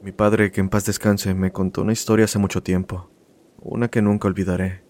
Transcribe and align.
Mi 0.00 0.12
padre, 0.12 0.52
que 0.52 0.60
en 0.60 0.68
paz 0.68 0.84
descanse, 0.84 1.34
me 1.34 1.50
contó 1.50 1.82
una 1.82 1.92
historia 1.92 2.26
hace 2.26 2.38
mucho 2.38 2.62
tiempo, 2.62 3.10
una 3.60 3.88
que 3.88 4.00
nunca 4.00 4.28
olvidaré, 4.28 4.84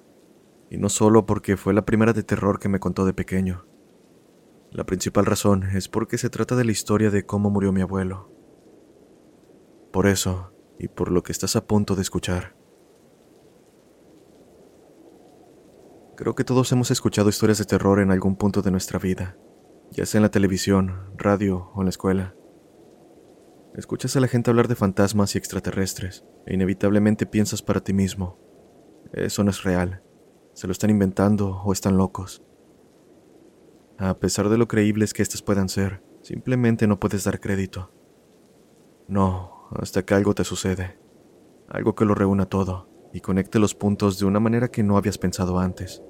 y 0.71 0.77
no 0.77 0.91
solo 0.91 1.25
porque 1.25 1.57
fue 1.57 1.73
la 1.73 1.87
primera 1.87 2.13
de 2.13 2.23
terror 2.23 2.59
que 2.59 2.69
me 2.69 2.79
contó 2.79 3.07
de 3.07 3.15
pequeño. 3.15 3.67
La 4.71 4.85
principal 4.85 5.25
razón 5.25 5.63
es 5.63 5.89
porque 5.89 6.19
se 6.19 6.29
trata 6.29 6.57
de 6.57 6.65
la 6.67 6.73
historia 6.73 7.11
de 7.11 7.25
cómo 7.25 7.49
murió 7.49 7.73
mi 7.73 7.81
abuelo. 7.81 8.31
Por 9.93 10.07
eso, 10.07 10.53
y 10.79 10.89
por 10.89 11.11
lo 11.11 11.23
que 11.23 11.33
estás 11.33 11.57
a 11.57 11.67
punto 11.67 11.97
de 11.97 12.03
escuchar. 12.03 12.55
Creo 16.17 16.35
que 16.35 16.45
todos 16.45 16.71
hemos 16.73 16.91
escuchado 16.91 17.31
historias 17.31 17.59
de 17.59 17.65
terror 17.65 18.01
en 18.01 18.11
algún 18.11 18.37
punto 18.37 18.61
de 18.61 18.71
nuestra 18.71 18.99
vida, 18.99 19.39
ya 19.91 20.05
sea 20.05 20.19
en 20.19 20.25
la 20.25 20.31
televisión, 20.31 21.13
radio 21.17 21.71
o 21.75 21.81
en 21.81 21.87
la 21.87 21.91
escuela. 21.91 22.35
Escuchas 23.79 24.17
a 24.17 24.21
la 24.21 24.27
gente 24.27 24.51
hablar 24.51 24.67
de 24.67 24.75
fantasmas 24.75 25.37
y 25.37 25.39
extraterrestres, 25.39 26.25
e 26.47 26.55
inevitablemente 26.55 27.27
piensas 27.27 27.63
para 27.63 27.79
ti 27.79 27.93
mismo, 27.93 28.37
eso 29.13 29.45
no 29.45 29.51
es 29.51 29.63
real, 29.63 30.03
se 30.53 30.67
lo 30.67 30.73
están 30.73 30.91
inventando 30.91 31.63
o 31.63 31.73
están 31.73 31.97
locos. 31.97 32.43
A 33.97 34.19
pesar 34.19 34.49
de 34.49 34.59
lo 34.59 34.67
creíbles 34.67 35.15
que 35.15 35.23
éstas 35.23 35.43
puedan 35.43 35.69
ser, 35.69 36.03
simplemente 36.23 36.89
no 36.89 36.99
puedes 36.99 37.23
dar 37.23 37.39
crédito. 37.39 37.93
No, 39.07 39.69
hasta 39.71 40.05
que 40.05 40.15
algo 40.15 40.35
te 40.35 40.43
sucede, 40.43 40.99
algo 41.69 41.95
que 41.95 42.05
lo 42.05 42.17
reúna 42.17 42.47
todo 42.47 42.89
y 43.13 43.21
conecte 43.21 43.61
los 43.61 43.77
puntos 43.77 44.19
de 44.19 44.27
una 44.27 44.41
manera 44.41 44.73
que 44.73 44.83
no 44.83 44.97
habías 44.97 45.19
pensado 45.19 45.61
antes. 45.61 46.03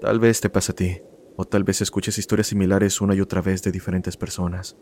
Tal 0.00 0.20
vez 0.20 0.40
te 0.40 0.48
pase 0.48 0.70
a 0.70 0.76
ti, 0.76 1.02
o 1.34 1.44
tal 1.44 1.64
vez 1.64 1.80
escuches 1.80 2.18
historias 2.18 2.46
similares 2.46 3.00
una 3.00 3.16
y 3.16 3.20
otra 3.20 3.40
vez 3.40 3.64
de 3.64 3.72
diferentes 3.72 4.16
personas. 4.16 4.76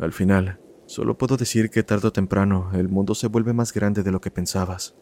Al 0.00 0.12
final, 0.12 0.58
solo 0.86 1.18
puedo 1.18 1.36
decir 1.36 1.68
que 1.68 1.82
tarde 1.82 2.08
o 2.08 2.12
temprano 2.12 2.70
el 2.72 2.88
mundo 2.88 3.14
se 3.14 3.28
vuelve 3.28 3.52
más 3.52 3.74
grande 3.74 4.02
de 4.02 4.10
lo 4.10 4.22
que 4.22 4.30
pensabas. 4.30 4.96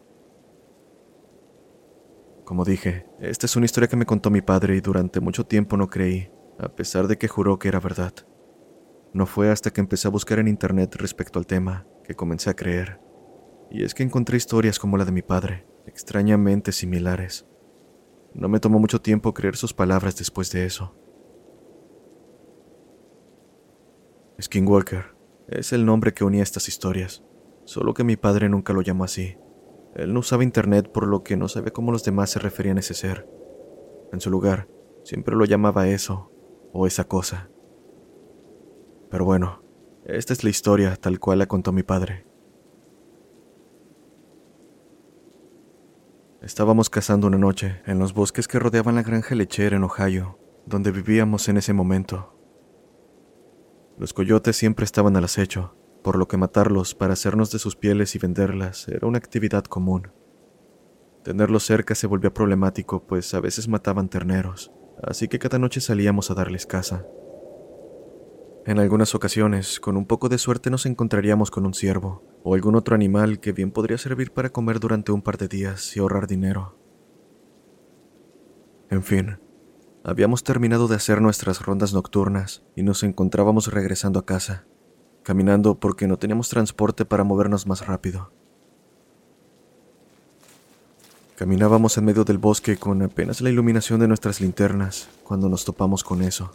Como 2.43 2.65
dije, 2.65 3.05
esta 3.21 3.45
es 3.45 3.55
una 3.55 3.65
historia 3.65 3.87
que 3.87 3.95
me 3.95 4.05
contó 4.05 4.29
mi 4.29 4.41
padre 4.41 4.75
y 4.75 4.81
durante 4.81 5.21
mucho 5.21 5.45
tiempo 5.45 5.77
no 5.77 5.87
creí, 5.87 6.29
a 6.57 6.75
pesar 6.75 7.07
de 7.07 7.17
que 7.17 7.29
juró 7.29 7.59
que 7.59 7.69
era 7.69 7.79
verdad. 7.79 8.13
No 9.13 9.25
fue 9.25 9.49
hasta 9.49 9.71
que 9.71 9.79
empecé 9.79 10.09
a 10.09 10.11
buscar 10.11 10.37
en 10.39 10.49
internet 10.49 10.93
respecto 10.95 11.39
al 11.39 11.47
tema 11.47 11.87
que 12.03 12.15
comencé 12.15 12.49
a 12.49 12.55
creer. 12.55 12.99
Y 13.71 13.83
es 13.83 13.93
que 13.93 14.03
encontré 14.03 14.35
historias 14.35 14.79
como 14.79 14.97
la 14.97 15.05
de 15.05 15.13
mi 15.13 15.21
padre, 15.21 15.65
extrañamente 15.85 16.73
similares. 16.73 17.45
No 18.33 18.49
me 18.49 18.59
tomó 18.59 18.79
mucho 18.79 18.99
tiempo 18.99 19.33
creer 19.33 19.55
sus 19.55 19.73
palabras 19.73 20.17
después 20.17 20.51
de 20.51 20.65
eso. 20.65 20.98
Skinwalker 24.41 25.15
es 25.49 25.73
el 25.73 25.85
nombre 25.85 26.13
que 26.13 26.23
unía 26.23 26.43
estas 26.43 26.69
historias, 26.69 27.23
solo 27.65 27.93
que 27.93 28.05
mi 28.05 28.15
padre 28.15 28.47
nunca 28.47 28.71
lo 28.71 28.81
llamó 28.81 29.03
así. 29.03 29.37
Él 29.95 30.13
no 30.13 30.21
usaba 30.21 30.43
internet 30.43 30.89
por 30.91 31.07
lo 31.07 31.23
que 31.23 31.35
no 31.35 31.49
sabía 31.49 31.73
cómo 31.73 31.91
los 31.91 32.03
demás 32.03 32.29
se 32.29 32.39
referían 32.39 32.77
a 32.77 32.79
ese 32.79 32.93
ser. 32.93 33.27
En 34.13 34.21
su 34.21 34.29
lugar, 34.29 34.69
siempre 35.03 35.35
lo 35.35 35.43
llamaba 35.43 35.89
eso 35.89 36.31
o 36.71 36.87
esa 36.87 37.03
cosa. 37.05 37.49
Pero 39.09 39.25
bueno, 39.25 39.61
esta 40.05 40.31
es 40.31 40.43
la 40.43 40.51
historia 40.51 40.95
tal 40.95 41.19
cual 41.19 41.39
la 41.39 41.47
contó 41.47 41.73
mi 41.73 41.83
padre. 41.83 42.25
Estábamos 46.41 46.89
cazando 46.89 47.27
una 47.27 47.37
noche 47.37 47.81
en 47.85 47.99
los 47.99 48.13
bosques 48.13 48.47
que 48.47 48.59
rodeaban 48.59 48.95
la 48.95 49.03
granja 49.03 49.35
lechera 49.35 49.75
en 49.75 49.83
Ohio, 49.83 50.39
donde 50.65 50.91
vivíamos 50.91 51.49
en 51.49 51.57
ese 51.57 51.73
momento. 51.73 52.38
Los 53.99 54.13
coyotes 54.13 54.55
siempre 54.55 54.85
estaban 54.85 55.17
al 55.17 55.25
acecho, 55.25 55.75
por 56.03 56.17
lo 56.17 56.29
que 56.29 56.37
matarlos 56.37 56.95
para 56.95 57.11
hacernos 57.11 57.51
de 57.51 57.59
sus 57.59 57.75
pieles 57.75 58.15
y 58.15 58.19
venderlas 58.19 58.87
era 58.87 59.05
una 59.05 59.17
actividad 59.17 59.65
común. 59.65 60.13
Tenerlos 61.21 61.65
cerca 61.65 61.95
se 61.95 62.07
volvía 62.07 62.33
problemático, 62.33 63.05
pues 63.05 63.33
a 63.33 63.41
veces 63.41 63.67
mataban 63.67 64.07
terneros, 64.07 64.71
así 65.03 65.27
que 65.27 65.37
cada 65.37 65.59
noche 65.59 65.81
salíamos 65.81 66.31
a 66.31 66.33
darles 66.33 66.65
caza. 66.65 67.05
En 68.65 68.79
algunas 68.79 69.15
ocasiones, 69.15 69.81
con 69.81 69.97
un 69.97 70.05
poco 70.05 70.29
de 70.29 70.37
suerte, 70.37 70.69
nos 70.69 70.85
encontraríamos 70.85 71.51
con 71.51 71.65
un 71.65 71.73
ciervo 71.73 72.23
o 72.43 72.55
algún 72.55 72.75
otro 72.75 72.95
animal 72.95 73.41
que 73.41 73.51
bien 73.51 73.71
podría 73.71 73.97
servir 73.97 74.31
para 74.31 74.49
comer 74.49 74.79
durante 74.79 75.11
un 75.11 75.21
par 75.21 75.37
de 75.37 75.49
días 75.49 75.97
y 75.97 75.99
ahorrar 75.99 76.25
dinero. 76.25 76.77
En 78.89 79.03
fin, 79.03 79.39
habíamos 80.09 80.43
terminado 80.43 80.87
de 80.87 80.95
hacer 80.95 81.21
nuestras 81.21 81.61
rondas 81.61 81.93
nocturnas 81.93 82.63
y 82.75 82.81
nos 82.81 83.03
encontrábamos 83.03 83.71
regresando 83.71 84.19
a 84.19 84.25
casa, 84.25 84.65
caminando 85.21 85.79
porque 85.79 86.07
no 86.07 86.17
teníamos 86.17 86.49
transporte 86.49 87.05
para 87.05 87.23
movernos 87.23 87.67
más 87.67 87.85
rápido. 87.85 88.31
Caminábamos 91.35 91.97
en 91.97 92.05
medio 92.05 92.23
del 92.23 92.39
bosque 92.39 92.77
con 92.77 93.03
apenas 93.03 93.39
la 93.41 93.51
iluminación 93.51 93.99
de 93.99 94.07
nuestras 94.07 94.41
linternas 94.41 95.09
cuando 95.23 95.47
nos 95.47 95.63
topamos 95.63 96.03
con 96.03 96.23
eso. 96.23 96.51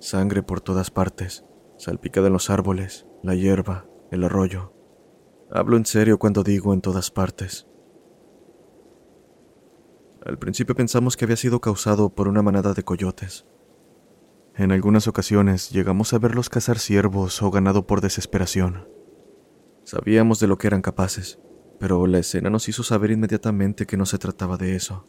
Sangre 0.00 0.42
por 0.42 0.62
todas 0.62 0.90
partes, 0.90 1.44
salpicada 1.76 2.28
en 2.28 2.32
los 2.32 2.48
árboles, 2.48 3.06
la 3.22 3.34
hierba, 3.34 3.84
el 4.10 4.24
arroyo. 4.24 4.72
Hablo 5.50 5.76
en 5.76 5.84
serio 5.84 6.18
cuando 6.18 6.42
digo 6.42 6.72
en 6.72 6.80
todas 6.80 7.10
partes. 7.10 7.66
Al 10.26 10.40
principio 10.40 10.74
pensamos 10.74 11.16
que 11.16 11.24
había 11.24 11.36
sido 11.36 11.60
causado 11.60 12.12
por 12.12 12.26
una 12.26 12.42
manada 12.42 12.74
de 12.74 12.82
coyotes. 12.82 13.46
En 14.56 14.72
algunas 14.72 15.06
ocasiones 15.06 15.70
llegamos 15.70 16.12
a 16.12 16.18
verlos 16.18 16.48
cazar 16.48 16.80
ciervos 16.80 17.40
o 17.42 17.50
ganado 17.52 17.86
por 17.86 18.00
desesperación. 18.00 18.88
Sabíamos 19.84 20.40
de 20.40 20.48
lo 20.48 20.58
que 20.58 20.66
eran 20.66 20.82
capaces, 20.82 21.38
pero 21.78 22.08
la 22.08 22.18
escena 22.18 22.50
nos 22.50 22.68
hizo 22.68 22.82
saber 22.82 23.12
inmediatamente 23.12 23.86
que 23.86 23.96
no 23.96 24.04
se 24.04 24.18
trataba 24.18 24.56
de 24.56 24.74
eso. 24.74 25.06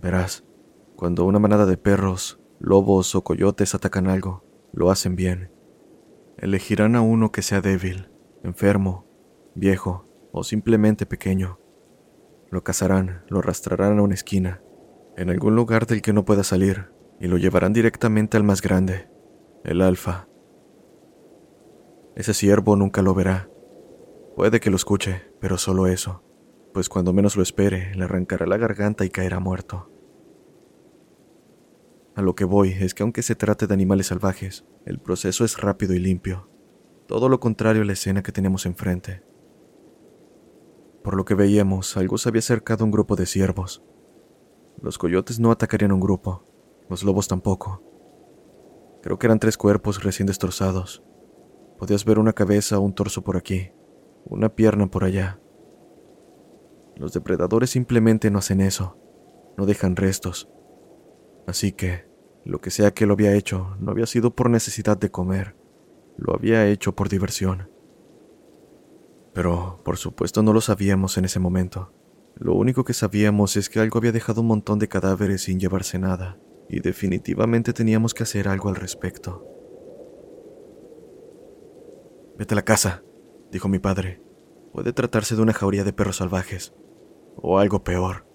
Verás, 0.00 0.44
cuando 0.94 1.24
una 1.24 1.40
manada 1.40 1.66
de 1.66 1.78
perros, 1.78 2.38
lobos 2.60 3.16
o 3.16 3.24
coyotes 3.24 3.74
atacan 3.74 4.06
algo, 4.06 4.44
lo 4.72 4.92
hacen 4.92 5.16
bien. 5.16 5.50
Elegirán 6.36 6.94
a 6.94 7.00
uno 7.00 7.32
que 7.32 7.42
sea 7.42 7.60
débil, 7.60 8.08
enfermo, 8.44 9.04
viejo 9.56 10.06
o 10.30 10.44
simplemente 10.44 11.06
pequeño. 11.06 11.59
Lo 12.50 12.64
cazarán, 12.64 13.22
lo 13.28 13.38
arrastrarán 13.38 13.98
a 13.98 14.02
una 14.02 14.14
esquina, 14.14 14.60
en 15.16 15.30
algún 15.30 15.54
lugar 15.54 15.86
del 15.86 16.02
que 16.02 16.12
no 16.12 16.24
pueda 16.24 16.42
salir, 16.42 16.90
y 17.20 17.28
lo 17.28 17.38
llevarán 17.38 17.72
directamente 17.72 18.36
al 18.36 18.44
más 18.44 18.60
grande, 18.60 19.08
el 19.64 19.82
alfa. 19.82 20.28
Ese 22.16 22.34
ciervo 22.34 22.74
nunca 22.74 23.02
lo 23.02 23.14
verá. 23.14 23.48
Puede 24.34 24.58
que 24.58 24.70
lo 24.70 24.76
escuche, 24.76 25.22
pero 25.40 25.58
solo 25.58 25.86
eso, 25.86 26.24
pues 26.74 26.88
cuando 26.88 27.12
menos 27.12 27.36
lo 27.36 27.42
espere, 27.42 27.94
le 27.94 28.04
arrancará 28.04 28.46
la 28.46 28.56
garganta 28.56 29.04
y 29.04 29.10
caerá 29.10 29.38
muerto. 29.38 29.90
A 32.16 32.22
lo 32.22 32.34
que 32.34 32.44
voy 32.44 32.70
es 32.72 32.94
que 32.94 33.02
aunque 33.02 33.22
se 33.22 33.36
trate 33.36 33.66
de 33.66 33.74
animales 33.74 34.08
salvajes, 34.08 34.66
el 34.84 34.98
proceso 34.98 35.44
es 35.44 35.60
rápido 35.60 35.94
y 35.94 36.00
limpio, 36.00 36.50
todo 37.06 37.28
lo 37.28 37.38
contrario 37.38 37.82
a 37.82 37.84
la 37.84 37.92
escena 37.92 38.22
que 38.22 38.32
teníamos 38.32 38.66
enfrente. 38.66 39.22
Por 41.02 41.16
lo 41.16 41.24
que 41.24 41.34
veíamos, 41.34 41.96
algo 41.96 42.18
se 42.18 42.28
había 42.28 42.40
acercado 42.40 42.84
a 42.84 42.86
un 42.86 42.90
grupo 42.90 43.16
de 43.16 43.26
ciervos. 43.26 43.82
Los 44.82 44.98
coyotes 44.98 45.40
no 45.40 45.50
atacarían 45.50 45.90
a 45.90 45.94
un 45.94 46.00
grupo, 46.00 46.44
los 46.88 47.02
lobos 47.04 47.28
tampoco. 47.28 47.82
Creo 49.02 49.18
que 49.18 49.26
eran 49.26 49.38
tres 49.38 49.56
cuerpos 49.56 50.02
recién 50.02 50.26
destrozados. 50.26 51.02
Podías 51.78 52.04
ver 52.04 52.18
una 52.18 52.34
cabeza 52.34 52.78
o 52.78 52.82
un 52.82 52.94
torso 52.94 53.22
por 53.22 53.36
aquí, 53.36 53.72
una 54.24 54.54
pierna 54.54 54.90
por 54.90 55.04
allá. 55.04 55.40
Los 56.96 57.12
depredadores 57.12 57.70
simplemente 57.70 58.30
no 58.30 58.38
hacen 58.38 58.60
eso, 58.60 58.98
no 59.56 59.64
dejan 59.64 59.96
restos, 59.96 60.50
Así 61.46 61.72
que, 61.72 62.08
Lo 62.44 62.60
que 62.60 62.70
sea 62.70 62.92
que 62.92 63.06
lo 63.06 63.12
había 63.14 63.34
hecho, 63.34 63.76
no 63.80 63.90
había 63.90 64.06
sido 64.06 64.34
por 64.34 64.48
necesidad 64.48 64.96
de 64.96 65.10
comer, 65.10 65.56
lo 66.16 66.34
había 66.34 66.66
hecho 66.68 66.94
por 66.94 67.08
diversión. 67.08 67.69
Pero, 69.32 69.80
por 69.84 69.96
supuesto, 69.96 70.42
no 70.42 70.52
lo 70.52 70.60
sabíamos 70.60 71.16
en 71.18 71.24
ese 71.24 71.38
momento. 71.38 71.92
Lo 72.34 72.54
único 72.54 72.84
que 72.84 72.94
sabíamos 72.94 73.56
es 73.56 73.68
que 73.68 73.80
algo 73.80 73.98
había 73.98 74.12
dejado 74.12 74.40
un 74.40 74.48
montón 74.48 74.78
de 74.78 74.88
cadáveres 74.88 75.42
sin 75.42 75.60
llevarse 75.60 75.98
nada, 75.98 76.38
y 76.68 76.80
definitivamente 76.80 77.72
teníamos 77.72 78.14
que 78.14 78.22
hacer 78.22 78.48
algo 78.48 78.68
al 78.68 78.76
respecto. 78.76 79.46
Vete 82.38 82.54
a 82.54 82.56
la 82.56 82.62
casa, 82.62 83.02
dijo 83.52 83.68
mi 83.68 83.78
padre. 83.78 84.22
Puede 84.72 84.92
tratarse 84.92 85.36
de 85.36 85.42
una 85.42 85.52
jauría 85.52 85.84
de 85.84 85.92
perros 85.92 86.16
salvajes, 86.16 86.72
o 87.36 87.58
algo 87.58 87.84
peor. 87.84 88.26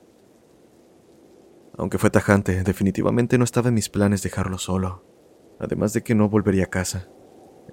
Aunque 1.78 1.98
fue 1.98 2.10
tajante, 2.10 2.64
definitivamente 2.64 3.38
no 3.38 3.44
estaba 3.44 3.70
en 3.70 3.74
mis 3.74 3.90
planes 3.90 4.22
dejarlo 4.22 4.58
solo, 4.58 5.04
además 5.60 5.94
de 5.94 6.04
que 6.04 6.16
no 6.16 6.30
volvería 6.30 6.66
a 6.66 6.70
casa. 6.70 7.10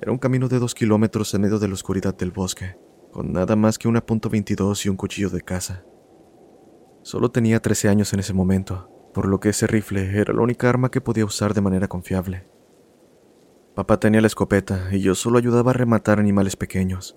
Era 0.01 0.11
un 0.11 0.19
camino 0.19 0.49
de 0.49 0.59
dos 0.59 0.75
kilómetros 0.75 1.35
en 1.35 1.43
medio 1.43 1.59
de 1.59 1.69
la 1.69 1.75
oscuridad 1.75 2.17
del 2.17 2.31
bosque, 2.31 2.77
con 3.13 3.33
nada 3.33 3.55
más 3.55 3.79
que 3.79 3.87
una 3.87 4.05
punto 4.05 4.31
.22 4.31 4.87
y 4.87 4.89
un 4.89 4.97
cuchillo 4.97 5.29
de 5.31 5.43
caza. 5.43 5.85
Solo 7.03 7.31
tenía 7.31 7.61
13 7.61 7.89
años 7.89 8.13
en 8.13 8.21
ese 8.21 8.33
momento, 8.33 8.89
por 9.13 9.27
lo 9.27 9.39
que 9.39 9.51
ese 9.51 9.67
rifle 9.67 10.19
era 10.19 10.33
la 10.33 10.41
única 10.41 10.69
arma 10.69 10.91
que 10.91 11.01
podía 11.01 11.25
usar 11.25 11.53
de 11.53 11.61
manera 11.61 11.89
confiable. 11.89 12.49
Papá 13.75 14.01
tenía 14.01 14.21
la 14.21 14.27
escopeta 14.27 14.89
y 14.93 15.01
yo 15.01 15.15
solo 15.15 15.39
ayudaba 15.39 15.71
a 15.71 15.75
rematar 15.75 16.19
animales 16.19 16.57
pequeños. 16.57 17.17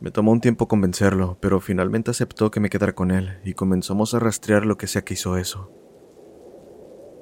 Me 0.00 0.10
tomó 0.10 0.32
un 0.32 0.40
tiempo 0.40 0.68
convencerlo, 0.68 1.38
pero 1.40 1.60
finalmente 1.60 2.10
aceptó 2.10 2.50
que 2.50 2.60
me 2.60 2.70
quedara 2.70 2.94
con 2.94 3.10
él 3.10 3.40
y 3.44 3.54
comenzamos 3.54 4.14
a 4.14 4.18
rastrear 4.18 4.66
lo 4.66 4.76
que 4.76 4.86
sea 4.86 5.04
que 5.04 5.14
hizo 5.14 5.36
eso. 5.38 5.70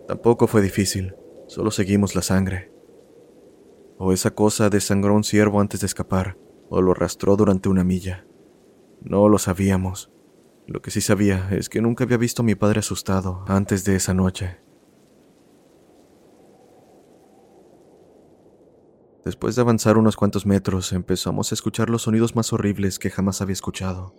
Tampoco 0.09 0.47
fue 0.47 0.63
difícil, 0.63 1.15
solo 1.47 1.71
seguimos 1.71 2.17
la 2.17 2.23
sangre. 2.23 2.73
O 4.03 4.15
esa 4.15 4.31
cosa 4.31 4.71
desangró 4.71 5.15
un 5.15 5.25
ciervo 5.25 5.61
antes 5.61 5.81
de 5.81 5.87
escapar, 5.87 6.39
o 6.71 6.81
lo 6.81 6.93
arrastró 6.93 7.37
durante 7.37 7.69
una 7.69 7.85
milla. 7.85 8.25
No 9.03 9.29
lo 9.29 9.37
sabíamos. 9.37 10.11
Lo 10.67 10.81
que 10.81 10.91
sí 10.91 11.03
sabía 11.03 11.51
es 11.51 11.69
que 11.69 11.83
nunca 11.83 12.05
había 12.05 12.17
visto 12.17 12.41
a 12.41 12.45
mi 12.47 12.55
padre 12.55 12.79
asustado 12.79 13.45
antes 13.47 13.85
de 13.85 13.97
esa 13.97 14.15
noche. 14.15 14.57
Después 19.23 19.55
de 19.57 19.61
avanzar 19.61 19.99
unos 19.99 20.17
cuantos 20.17 20.47
metros, 20.47 20.95
empezamos 20.95 21.53
a 21.53 21.55
escuchar 21.55 21.91
los 21.91 22.01
sonidos 22.01 22.35
más 22.35 22.55
horribles 22.55 22.99
que 22.99 23.11
jamás 23.11 23.43
había 23.43 23.53
escuchado. 23.53 24.15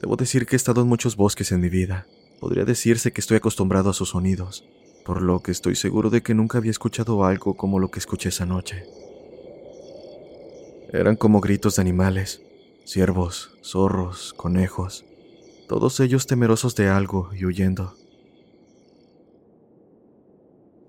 Debo 0.00 0.16
decir 0.16 0.46
que 0.46 0.56
he 0.56 0.58
estado 0.58 0.82
en 0.82 0.88
muchos 0.88 1.14
bosques 1.14 1.52
en 1.52 1.60
mi 1.60 1.68
vida. 1.68 2.08
Podría 2.40 2.64
decirse 2.64 3.12
que 3.12 3.20
estoy 3.20 3.36
acostumbrado 3.36 3.90
a 3.90 3.94
sus 3.94 4.08
sonidos, 4.08 4.64
por 5.04 5.22
lo 5.22 5.40
que 5.40 5.50
estoy 5.50 5.74
seguro 5.74 6.10
de 6.10 6.22
que 6.22 6.34
nunca 6.34 6.58
había 6.58 6.70
escuchado 6.70 7.24
algo 7.24 7.54
como 7.54 7.78
lo 7.78 7.90
que 7.90 7.98
escuché 7.98 8.28
esa 8.28 8.46
noche. 8.46 8.84
Eran 10.92 11.16
como 11.16 11.40
gritos 11.40 11.76
de 11.76 11.82
animales, 11.82 12.42
ciervos, 12.84 13.56
zorros, 13.62 14.34
conejos, 14.34 15.04
todos 15.68 16.00
ellos 16.00 16.26
temerosos 16.26 16.74
de 16.76 16.88
algo 16.88 17.30
y 17.34 17.46
huyendo. 17.46 17.94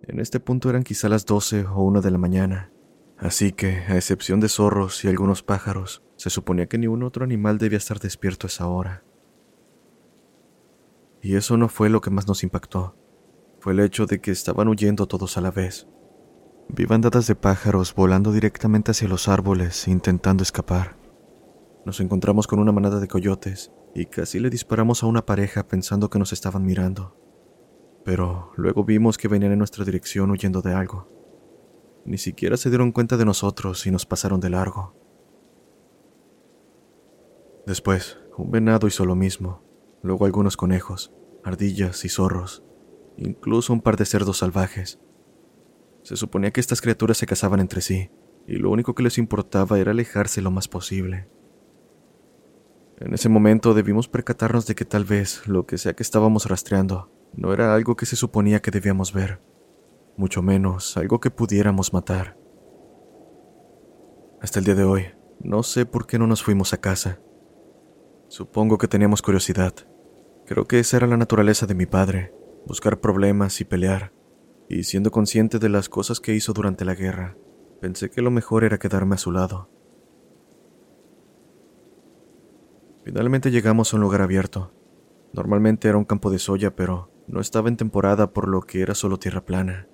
En 0.05 0.19
este 0.19 0.41
punto 0.41 0.69
eran 0.69 0.83
quizá 0.83 1.07
las 1.07 1.25
doce 1.25 1.65
o 1.65 1.81
una 1.81 2.01
de 2.01 2.11
la 2.11 2.17
mañana, 2.17 2.71
así 3.17 3.53
que, 3.53 3.77
a 3.87 3.95
excepción 3.95 4.41
de 4.41 4.49
zorros 4.49 5.05
y 5.05 5.07
algunos 5.07 5.41
pájaros, 5.41 6.03
se 6.17 6.29
suponía 6.29 6.67
que 6.67 6.77
ningún 6.77 7.03
otro 7.03 7.23
animal 7.23 7.57
debía 7.57 7.77
estar 7.77 7.99
despierto 7.99 8.47
esa 8.47 8.67
hora. 8.67 9.03
Y 11.21 11.37
eso 11.37 11.55
no 11.55 11.69
fue 11.69 11.89
lo 11.89 12.01
que 12.01 12.09
más 12.09 12.27
nos 12.27 12.43
impactó, 12.43 12.97
fue 13.63 13.73
el 13.73 13.79
hecho 13.79 14.05
de 14.05 14.19
que 14.19 14.31
estaban 14.31 14.67
huyendo 14.67 15.07
todos 15.07 15.37
a 15.37 15.41
la 15.41 15.49
vez. 15.49 15.87
Vi 16.67 16.85
bandadas 16.85 17.27
de 17.27 17.35
pájaros 17.35 17.95
volando 17.95 18.31
directamente 18.31 18.91
hacia 18.91 19.07
los 19.07 19.27
árboles, 19.27 19.87
intentando 19.87 20.43
escapar. 20.43 20.97
Nos 21.85 21.99
encontramos 22.01 22.45
con 22.47 22.59
una 22.59 22.71
manada 22.71 22.99
de 22.99 23.07
coyotes 23.07 23.71
y 23.95 24.07
casi 24.07 24.39
le 24.39 24.49
disparamos 24.49 25.03
a 25.03 25.07
una 25.07 25.25
pareja 25.25 25.67
pensando 25.67 26.09
que 26.09 26.19
nos 26.19 26.33
estaban 26.33 26.65
mirando 26.65 27.23
pero 28.03 28.51
luego 28.55 28.83
vimos 28.83 29.17
que 29.17 29.27
venían 29.27 29.53
en 29.53 29.59
nuestra 29.59 29.85
dirección 29.85 30.31
huyendo 30.31 30.61
de 30.61 30.73
algo. 30.73 31.09
Ni 32.05 32.17
siquiera 32.17 32.57
se 32.57 32.69
dieron 32.69 32.91
cuenta 32.91 33.17
de 33.17 33.25
nosotros 33.25 33.85
y 33.87 33.91
nos 33.91 34.05
pasaron 34.05 34.39
de 34.39 34.49
largo. 34.49 34.93
Después, 37.65 38.17
un 38.37 38.51
venado 38.51 38.87
hizo 38.87 39.05
lo 39.05 39.15
mismo, 39.15 39.63
luego 40.01 40.25
algunos 40.25 40.57
conejos, 40.57 41.13
ardillas 41.45 42.03
y 42.03 42.09
zorros, 42.09 42.63
incluso 43.17 43.73
un 43.73 43.81
par 43.81 43.97
de 43.97 44.05
cerdos 44.05 44.39
salvajes. 44.39 44.99
Se 46.03 46.15
suponía 46.15 46.51
que 46.51 46.59
estas 46.59 46.81
criaturas 46.81 47.17
se 47.17 47.25
cazaban 47.25 47.59
entre 47.59 47.81
sí, 47.81 48.09
y 48.47 48.57
lo 48.57 48.69
único 48.69 48.93
que 48.93 49.03
les 49.03 49.17
importaba 49.17 49.79
era 49.79 49.91
alejarse 49.91 50.41
lo 50.41 50.51
más 50.51 50.67
posible. 50.67 51.29
En 52.99 53.13
ese 53.13 53.29
momento 53.29 53.73
debimos 53.73 54.07
percatarnos 54.07 54.65
de 54.65 54.75
que 54.75 54.85
tal 54.85 55.05
vez 55.05 55.47
lo 55.47 55.65
que 55.65 55.77
sea 55.77 55.93
que 55.93 56.03
estábamos 56.03 56.45
rastreando 56.45 57.11
no 57.35 57.53
era 57.53 57.73
algo 57.73 57.95
que 57.95 58.05
se 58.05 58.15
suponía 58.15 58.61
que 58.61 58.71
debíamos 58.71 59.13
ver, 59.13 59.41
mucho 60.17 60.41
menos 60.41 60.95
algo 60.97 61.19
que 61.19 61.31
pudiéramos 61.31 61.93
matar. 61.93 62.37
Hasta 64.41 64.59
el 64.59 64.65
día 64.65 64.75
de 64.75 64.83
hoy, 64.83 65.05
no 65.39 65.63
sé 65.63 65.85
por 65.85 66.05
qué 66.05 66.19
no 66.19 66.27
nos 66.27 66.43
fuimos 66.43 66.73
a 66.73 66.77
casa. 66.81 67.19
Supongo 68.27 68.77
que 68.77 68.87
teníamos 68.87 69.21
curiosidad. 69.21 69.73
Creo 70.45 70.65
que 70.65 70.79
esa 70.79 70.97
era 70.97 71.07
la 71.07 71.17
naturaleza 71.17 71.65
de 71.65 71.75
mi 71.75 71.85
padre, 71.85 72.33
buscar 72.65 72.99
problemas 72.99 73.59
y 73.61 73.65
pelear. 73.65 74.13
Y 74.69 74.83
siendo 74.83 75.11
consciente 75.11 75.59
de 75.59 75.69
las 75.69 75.89
cosas 75.89 76.19
que 76.19 76.33
hizo 76.33 76.53
durante 76.53 76.85
la 76.85 76.95
guerra, 76.95 77.37
pensé 77.81 78.09
que 78.09 78.21
lo 78.21 78.31
mejor 78.31 78.63
era 78.63 78.79
quedarme 78.79 79.15
a 79.15 79.19
su 79.19 79.31
lado. 79.31 79.69
Finalmente 83.03 83.51
llegamos 83.51 83.93
a 83.93 83.97
un 83.97 84.01
lugar 84.01 84.21
abierto. 84.21 84.73
Normalmente 85.33 85.89
era 85.89 85.97
un 85.97 86.05
campo 86.05 86.31
de 86.31 86.39
soya, 86.39 86.75
pero 86.75 87.11
no 87.27 87.41
estaba 87.41 87.67
en 87.67 87.77
temporada 87.77 88.31
por 88.31 88.47
lo 88.47 88.61
que 88.61 88.81
era 88.81 88.95
solo 88.95 89.19
tierra 89.19 89.45
plana. 89.45 89.87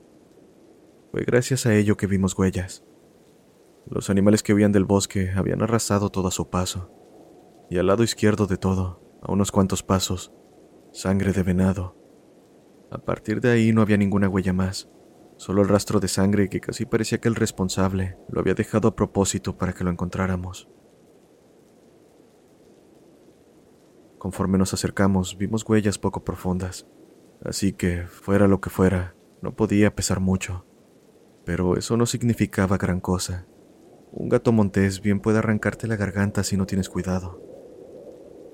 Fue 1.12 1.24
gracias 1.24 1.66
a 1.66 1.74
ello 1.74 1.98
que 1.98 2.06
vimos 2.06 2.38
huellas. 2.38 2.86
Los 3.88 4.12
animales 4.12 4.44
que 4.44 4.54
huían 4.54 4.72
del 4.72 4.86
bosque 4.86 5.32
habían 5.36 5.64
arrasado 5.64 6.12
todo 6.12 6.28
a 6.28 6.32
su 6.32 6.50
paso. 6.50 6.92
Y 7.72 7.80
al 7.80 7.88
lado 7.88 8.04
izquierdo 8.04 8.46
de 8.46 8.58
todo, 8.58 9.02
a 9.24 9.32
unos 9.32 9.52
cuantos 9.52 9.82
pasos, 9.82 10.32
sangre 10.92 11.34
de 11.34 11.42
venado. 11.42 11.99
A 12.92 12.98
partir 12.98 13.42
de 13.42 13.52
ahí 13.52 13.72
no 13.72 13.82
había 13.82 13.98
ninguna 13.98 14.30
huella 14.30 14.54
más, 14.54 14.90
solo 15.38 15.62
el 15.62 15.68
rastro 15.68 16.00
de 16.00 16.08
sangre 16.08 16.50
que 16.50 16.60
casi 16.60 16.86
parecía 16.86 17.20
que 17.20 17.28
el 17.28 17.36
responsable 17.36 18.18
lo 18.30 18.40
había 18.40 18.56
dejado 18.56 18.88
a 18.88 18.96
propósito 18.96 19.58
para 19.58 19.74
que 19.74 19.84
lo 19.84 19.92
encontráramos. 19.92 20.68
Conforme 24.18 24.58
nos 24.58 24.74
acercamos, 24.74 25.38
vimos 25.38 25.64
huellas 25.68 25.98
poco 25.98 26.24
profundas, 26.24 26.88
Así 27.44 27.72
que, 27.72 28.06
fuera 28.06 28.48
lo 28.48 28.60
que 28.60 28.70
fuera, 28.70 29.16
no 29.42 29.56
podía 29.56 29.96
pesar 29.96 30.20
mucho. 30.20 30.66
Pero 31.46 31.78
eso 31.78 31.96
no 31.96 32.06
significaba 32.06 32.78
gran 32.78 33.00
cosa. 33.00 33.48
Un 34.12 34.28
gato 34.28 34.52
montés 34.52 35.02
bien 35.02 35.22
puede 35.22 35.38
arrancarte 35.38 35.88
la 35.88 35.96
garganta 35.96 36.44
si 36.44 36.58
no 36.58 36.66
tienes 36.66 36.90
cuidado. 36.90 37.42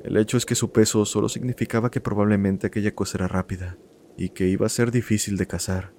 El 0.03 0.17
hecho 0.17 0.37
es 0.37 0.45
que 0.45 0.53
su 0.53 0.71
peso 0.71 1.03
solo 1.05 1.29
significaba 1.29 1.89
que 1.89 1.99
probablemente 1.99 2.67
aquella 2.67 2.93
cosa 2.93 3.17
era 3.17 3.27
rápida 3.27 3.79
y 4.17 4.29
que 4.29 4.47
iba 4.47 4.65
a 4.65 4.69
ser 4.69 4.91
difícil 4.91 5.37
de 5.37 5.47
cazar. 5.47 5.93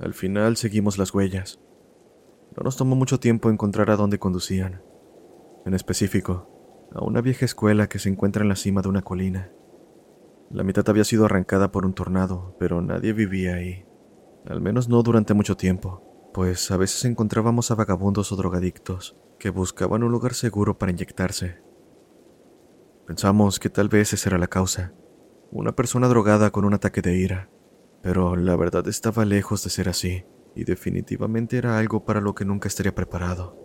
Al 0.00 0.14
final 0.14 0.56
seguimos 0.56 0.98
las 0.98 1.14
huellas. 1.14 1.60
No 2.56 2.62
nos 2.64 2.76
tomó 2.76 2.96
mucho 2.96 3.20
tiempo 3.20 3.50
encontrar 3.50 3.90
a 3.90 3.96
dónde 3.96 4.18
conducían. 4.18 4.82
En 5.64 5.74
específico, 5.74 6.88
a 6.92 7.02
una 7.02 7.20
vieja 7.20 7.44
escuela 7.44 7.88
que 7.88 7.98
se 7.98 8.08
encuentra 8.08 8.42
en 8.42 8.48
la 8.48 8.56
cima 8.56 8.82
de 8.82 8.88
una 8.88 9.02
colina. 9.02 9.50
La 10.50 10.62
mitad 10.62 10.88
había 10.88 11.04
sido 11.04 11.24
arrancada 11.24 11.72
por 11.72 11.86
un 11.86 11.94
tornado, 11.94 12.54
pero 12.58 12.82
nadie 12.82 13.12
vivía 13.12 13.54
ahí. 13.54 13.84
Al 14.46 14.60
menos 14.60 14.88
no 14.88 15.02
durante 15.02 15.34
mucho 15.34 15.56
tiempo, 15.56 16.30
pues 16.34 16.70
a 16.70 16.76
veces 16.76 17.04
encontrábamos 17.04 17.70
a 17.70 17.74
vagabundos 17.74 18.30
o 18.30 18.36
drogadictos 18.36 19.16
que 19.38 19.50
buscaban 19.50 20.02
un 20.02 20.12
lugar 20.12 20.34
seguro 20.34 20.78
para 20.78 20.92
inyectarse. 20.92 21.62
Pensamos 23.06 23.58
que 23.58 23.70
tal 23.70 23.88
vez 23.88 24.12
esa 24.12 24.30
era 24.30 24.38
la 24.38 24.46
causa, 24.46 24.92
una 25.54 25.74
persona 25.74 26.06
drogada 26.08 26.50
con 26.50 26.66
un 26.66 26.74
ataque 26.74 27.00
de 27.00 27.16
ira, 27.16 27.48
pero 28.02 28.36
la 28.36 28.54
verdad 28.56 28.86
estaba 28.88 29.24
lejos 29.24 29.64
de 29.64 29.70
ser 29.70 29.88
así, 29.88 30.24
y 30.54 30.64
definitivamente 30.64 31.56
era 31.56 31.78
algo 31.78 32.04
para 32.04 32.20
lo 32.20 32.34
que 32.34 32.44
nunca 32.44 32.68
estaría 32.68 32.94
preparado. 32.94 33.56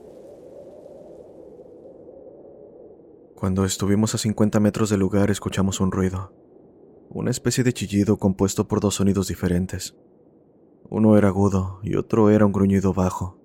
Cuando 3.36 3.65
estuvimos 3.65 4.15
a 4.15 4.17
50 4.17 4.62
metros 4.62 4.89
del 4.89 5.01
lugar 5.01 5.29
escuchamos 5.29 5.81
un 5.81 5.91
ruido 5.91 6.31
una 7.12 7.31
especie 7.31 7.63
de 7.63 7.74
chillido 7.74 8.17
compuesto 8.17 8.67
por 8.67 8.81
dos 8.81 8.96
sonidos 8.96 9.27
diferentes. 9.27 9.96
Uno 10.89 11.17
era 11.17 11.29
agudo 11.29 11.79
y 11.81 11.96
otro 11.96 12.29
era 12.29 12.46
un 12.46 12.51
gruñido 12.51 12.93
bajo. 12.93 13.39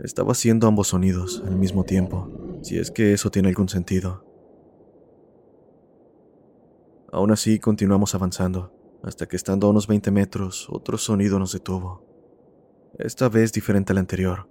Estaba 0.00 0.32
haciendo 0.32 0.66
ambos 0.66 0.88
sonidos 0.88 1.42
al 1.46 1.56
mismo 1.56 1.84
tiempo, 1.84 2.30
si 2.62 2.78
es 2.78 2.90
que 2.90 3.12
eso 3.12 3.30
tiene 3.30 3.48
algún 3.48 3.68
sentido. 3.68 4.25
Aún 7.16 7.30
así, 7.30 7.58
continuamos 7.58 8.14
avanzando, 8.14 8.74
hasta 9.02 9.24
que 9.26 9.36
estando 9.36 9.66
a 9.66 9.70
unos 9.70 9.86
20 9.86 10.10
metros, 10.10 10.68
otro 10.68 10.98
sonido 10.98 11.38
nos 11.38 11.54
detuvo. 11.54 12.04
Esta 12.98 13.30
vez 13.30 13.54
diferente 13.54 13.94
al 13.94 13.98
anterior. 13.98 14.50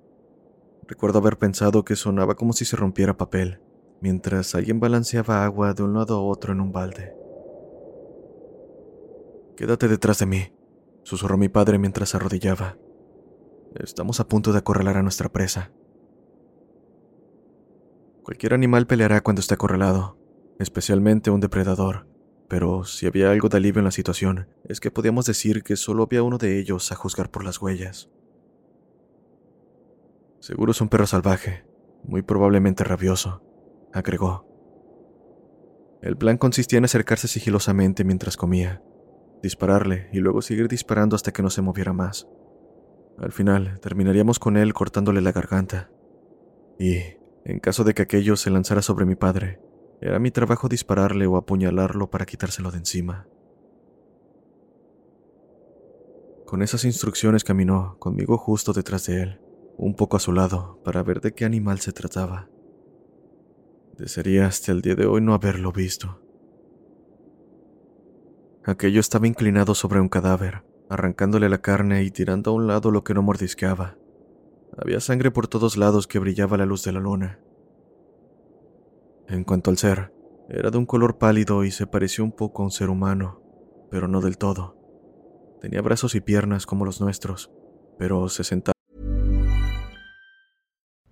Recuerdo 0.88 1.20
haber 1.20 1.38
pensado 1.38 1.86
que 1.86 1.96
sonaba 1.96 2.34
como 2.34 2.54
si 2.54 2.66
se 2.66 2.76
rompiera 2.76 3.18
papel, 3.18 3.62
mientras 4.02 4.56
alguien 4.56 4.80
balanceaba 4.80 5.46
agua 5.46 5.76
de 5.76 5.84
un 5.84 5.94
lado 5.94 6.18
a 6.18 6.24
otro 6.24 6.54
en 6.54 6.60
un 6.60 6.72
balde. 6.72 7.14
Quédate 9.56 9.88
detrás 9.88 10.18
de 10.18 10.26
mí, 10.26 10.52
susurró 11.04 11.38
mi 11.38 11.50
padre 11.50 11.78
mientras 11.78 12.16
arrodillaba. 12.16 12.80
Estamos 13.76 14.20
a 14.20 14.28
punto 14.28 14.54
de 14.54 14.58
acorralar 14.58 14.98
a 14.98 15.04
nuestra 15.04 15.30
presa. 15.30 15.72
Cualquier 18.24 18.56
animal 18.56 18.88
peleará 18.88 19.22
cuando 19.22 19.42
esté 19.42 19.54
acorralado, 19.54 20.18
especialmente 20.58 21.30
un 21.30 21.42
depredador, 21.42 22.15
pero 22.48 22.84
si 22.84 23.08
había 23.08 23.32
algo 23.32 23.50
de 23.50 23.58
alivio 23.58 23.80
en 23.80 23.86
la 23.86 23.92
situación, 23.92 24.48
es 24.66 24.80
que 24.80 24.92
podíamos 24.92 25.26
decir 25.26 25.64
que 25.64 25.76
solo 25.76 26.04
había 26.04 26.24
uno 26.24 26.38
de 26.38 26.60
ellos 26.60 26.92
a 26.92 26.96
juzgar 26.96 27.32
por 27.32 27.44
las 27.44 27.62
huellas. 27.62 28.10
Seguro 30.40 30.72
es 30.72 30.82
un 30.82 30.90
perro 30.90 31.08
salvaje, 31.08 31.66
muy 32.04 32.22
probablemente 32.22 32.84
rabioso, 32.84 33.42
agregó. 33.94 34.46
El 36.02 36.18
plan 36.18 36.38
consistía 36.38 36.78
en 36.78 36.86
acercarse 36.86 37.28
sigilosamente 37.28 38.04
mientras 38.04 38.38
comía, 38.38 38.84
dispararle 39.42 40.10
y 40.14 40.20
luego 40.20 40.44
seguir 40.44 40.68
disparando 40.68 41.16
hasta 41.16 41.32
que 41.32 41.42
no 41.42 41.50
se 41.50 41.64
moviera 41.64 41.94
más. 41.94 42.28
Al 43.18 43.32
final, 43.32 43.80
terminaríamos 43.80 44.38
con 44.38 44.58
él 44.58 44.74
cortándole 44.74 45.22
la 45.22 45.32
garganta. 45.32 45.90
Y, 46.78 46.98
en 47.46 47.60
caso 47.60 47.84
de 47.84 47.94
que 47.94 48.04
aquello 48.04 48.36
se 48.36 48.52
lanzara 48.52 48.82
sobre 48.82 49.06
mi 49.06 49.16
padre, 49.16 49.60
era 50.02 50.20
mi 50.20 50.32
trabajo 50.32 50.68
dispararle 50.68 51.26
o 51.28 51.38
apuñalarlo 51.38 52.10
para 52.10 52.26
quitárselo 52.26 52.72
de 52.72 52.78
encima. 52.78 53.28
Con 56.46 56.62
esas 56.62 56.86
instrucciones 56.86 57.44
caminó, 57.44 57.98
conmigo 57.98 58.38
justo 58.38 58.72
detrás 58.72 59.08
de 59.08 59.24
él, 59.24 59.42
un 59.78 59.96
poco 59.96 60.18
a 60.18 60.20
su 60.20 60.32
lado, 60.32 60.80
para 60.84 61.02
ver 61.02 61.22
de 61.22 61.34
qué 61.34 61.44
animal 61.44 61.80
se 61.80 61.92
trataba. 61.92 62.50
Desearía 63.98 64.46
hasta 64.46 64.72
el 64.72 64.82
día 64.82 64.96
de 64.96 65.06
hoy 65.06 65.22
no 65.22 65.34
haberlo 65.34 65.72
visto. 65.72 66.22
Aquello 68.64 69.00
estaba 69.00 69.28
inclinado 69.28 69.74
sobre 69.76 70.00
un 70.00 70.10
cadáver, 70.10 70.64
arrancándole 70.90 71.50
la 71.50 71.62
carne 71.62 72.04
y 72.04 72.12
tirando 72.12 72.52
a 72.52 72.54
un 72.54 72.68
lado 72.68 72.92
lo 72.92 73.04
que 73.04 73.14
no 73.14 73.22
mordisqueaba. 73.22 73.98
Había 74.78 75.00
sangre 75.00 75.32
por 75.32 75.48
todos 75.48 75.78
lados 75.78 76.08
que 76.08 76.20
brillaba 76.20 76.58
la 76.58 76.66
luz 76.66 76.84
de 76.84 76.92
la 76.92 77.00
luna. 77.00 77.40
En 79.28 79.44
cuanto 79.44 79.72
al 79.72 79.78
ser, 79.78 80.12
era 80.50 80.70
de 80.70 80.78
un 80.78 80.86
color 80.86 81.18
pálido 81.18 81.64
y 81.64 81.72
se 81.72 81.88
pareció 81.88 82.24
un 82.24 82.32
poco 82.32 82.62
a 82.62 82.66
un 82.66 82.72
ser 82.72 82.90
humano, 82.90 83.42
pero 83.90 84.08
no 84.08 84.22
del 84.22 84.38
todo. 84.38 84.78
Tenía 85.62 85.82
brazos 85.82 86.14
y 86.16 86.22
piernas 86.22 86.66
como 86.66 86.86
los 86.86 87.02
nuestros, 87.02 87.52
pero 87.98 88.30
se 88.30 88.44
sentaba. 88.44 88.74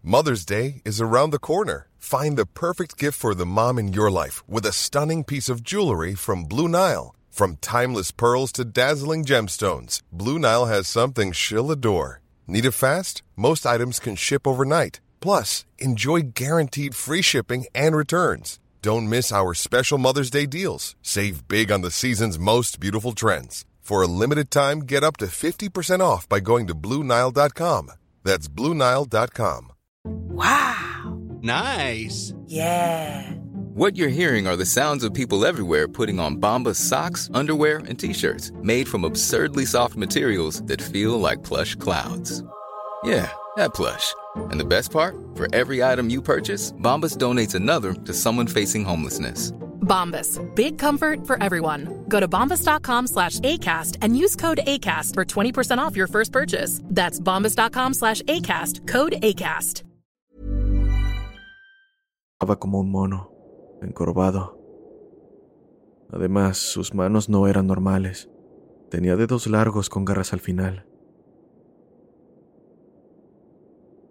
Mother's 0.06 0.46
Day 0.46 0.82
is 0.86 1.02
around 1.02 1.32
the 1.32 1.40
corner. 1.40 1.88
Find 1.98 2.38
the 2.38 2.46
perfect 2.46 2.98
gift 3.00 3.18
for 3.18 3.34
the 3.34 3.46
mom 3.46 3.80
in 3.80 3.94
your 3.94 4.12
life 4.12 4.44
with 4.48 4.66
a 4.66 4.74
stunning 4.74 5.24
piece 5.24 5.50
of 5.50 5.64
jewelry 5.64 6.14
from 6.14 6.44
Blue 6.44 6.68
Nile. 6.68 7.16
From 7.32 7.58
timeless 7.62 8.12
pearls 8.12 8.52
to 8.52 8.66
dazzling 8.66 9.24
gemstones, 9.26 10.02
Blue 10.12 10.38
Nile 10.38 10.66
has 10.66 10.88
something 10.88 11.32
she'll 11.32 11.72
adore. 11.72 12.22
Need 12.46 12.66
it 12.66 12.74
fast? 12.74 13.24
Most 13.36 13.66
items 13.66 14.00
can 14.00 14.16
ship 14.16 14.46
overnight. 14.46 15.00
Plus, 15.24 15.64
enjoy 15.80 16.34
guaranteed 16.36 16.94
free 16.96 17.22
shipping 17.22 17.66
and 17.74 17.96
returns. 17.96 18.60
Don't 18.82 19.08
miss 19.08 19.32
our 19.32 19.54
special 19.54 19.98
Mother's 19.98 20.30
Day 20.30 20.46
deals. 20.46 20.98
Save 21.02 21.48
big 21.48 21.72
on 21.72 21.82
the 21.82 21.92
season's 21.92 22.38
most 22.38 22.78
beautiful 22.82 23.14
trends. 23.14 23.64
For 23.80 24.02
a 24.02 24.08
limited 24.08 24.52
time, 24.52 24.80
get 24.80 25.02
up 25.02 25.16
to 25.18 25.28
50% 25.28 26.02
off 26.02 26.28
by 26.28 26.42
going 26.42 26.68
to 26.68 26.76
BlueNile.com. 26.76 27.92
That's 28.26 28.50
BlueNile.com. 28.50 29.72
Wow. 30.04 31.18
Nice. 31.42 32.34
Yeah. 32.46 33.32
What 33.76 33.96
you're 33.96 34.10
hearing 34.10 34.46
are 34.46 34.58
the 34.58 34.66
sounds 34.66 35.06
of 35.06 35.14
people 35.14 35.46
everywhere 35.46 35.88
putting 35.88 36.20
on 36.20 36.42
Bombas 36.42 36.76
socks, 36.76 37.30
underwear, 37.34 37.78
and 37.88 37.98
t-shirts 37.98 38.52
made 38.62 38.90
from 38.90 39.06
absurdly 39.06 39.66
soft 39.66 39.96
materials 39.96 40.62
that 40.64 40.82
feel 40.82 41.18
like 41.18 41.44
plush 41.44 41.76
clouds. 41.76 42.44
Yeah, 43.06 43.30
that 43.58 43.74
plush. 43.74 44.14
And 44.52 44.60
the 44.60 44.66
best 44.66 44.92
part? 44.92 45.16
For 45.36 45.48
every 45.54 45.84
item 45.84 46.10
you 46.10 46.22
purchase, 46.22 46.72
Bombas 46.74 47.18
donates 47.18 47.56
another 47.56 47.94
to 47.94 48.14
someone 48.14 48.48
facing 48.48 48.86
homelessness. 48.86 49.52
Bombas. 49.84 50.40
Big 50.56 50.78
comfort 50.80 51.28
for 51.28 51.42
everyone. 51.42 52.06
Go 52.08 52.20
to 52.20 52.28
bombas.com 52.28 53.08
slash 53.08 53.40
ACAST 53.40 53.98
and 54.02 54.18
use 54.18 54.36
code 54.36 54.62
ACAST 54.66 55.14
for 55.14 55.26
20% 55.26 55.78
off 55.78 55.96
your 55.96 56.08
first 56.08 56.32
purchase. 56.32 56.80
That's 56.86 57.20
bombas.com 57.20 57.94
slash 57.94 58.22
ACAST. 58.24 58.88
Code 58.88 59.14
ACAST. 59.22 59.84
como 62.60 62.80
un 62.80 62.92
mono, 62.92 63.32
encorvado. 63.82 64.60
Además, 66.12 66.58
sus 66.58 66.94
manos 66.94 67.30
no 67.30 67.48
eran 67.48 67.68
normales. 67.68 68.30
Tenía 68.90 69.16
dedos 69.16 69.48
largos 69.48 69.90
con 69.90 70.04
garras 70.06 70.34
al 70.34 70.42
final. 70.42 70.86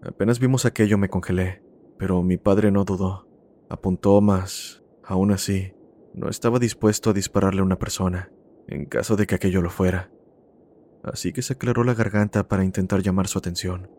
Apenas 0.02 0.40
vimos 0.40 0.64
aquello 0.64 0.99
me 0.99 1.09
congelé, 1.09 1.62
pero 1.97 2.23
mi 2.23 2.37
padre 2.37 2.73
no 2.73 2.85
dudó. 2.85 3.28
Apuntó 3.68 4.21
más. 4.21 4.82
Aún 5.04 5.30
así, 5.30 5.73
no 6.14 6.28
estaba 6.28 6.59
dispuesto 6.59 7.11
a 7.11 7.12
dispararle 7.12 7.61
a 7.61 7.64
una 7.64 7.78
persona, 7.78 8.32
en 8.66 8.87
caso 8.87 9.16
de 9.16 9.26
que 9.26 9.37
aquello 9.37 9.62
lo 9.62 9.71
fuera. 9.71 10.11
Así 11.04 11.32
que 11.32 11.42
se 11.42 11.54
aclaró 11.54 11.85
la 11.85 11.94
garganta 11.94 12.49
para 12.49 12.64
intentar 12.64 13.02
llamar 13.02 13.28
su 13.28 13.38
atención. 13.38 13.90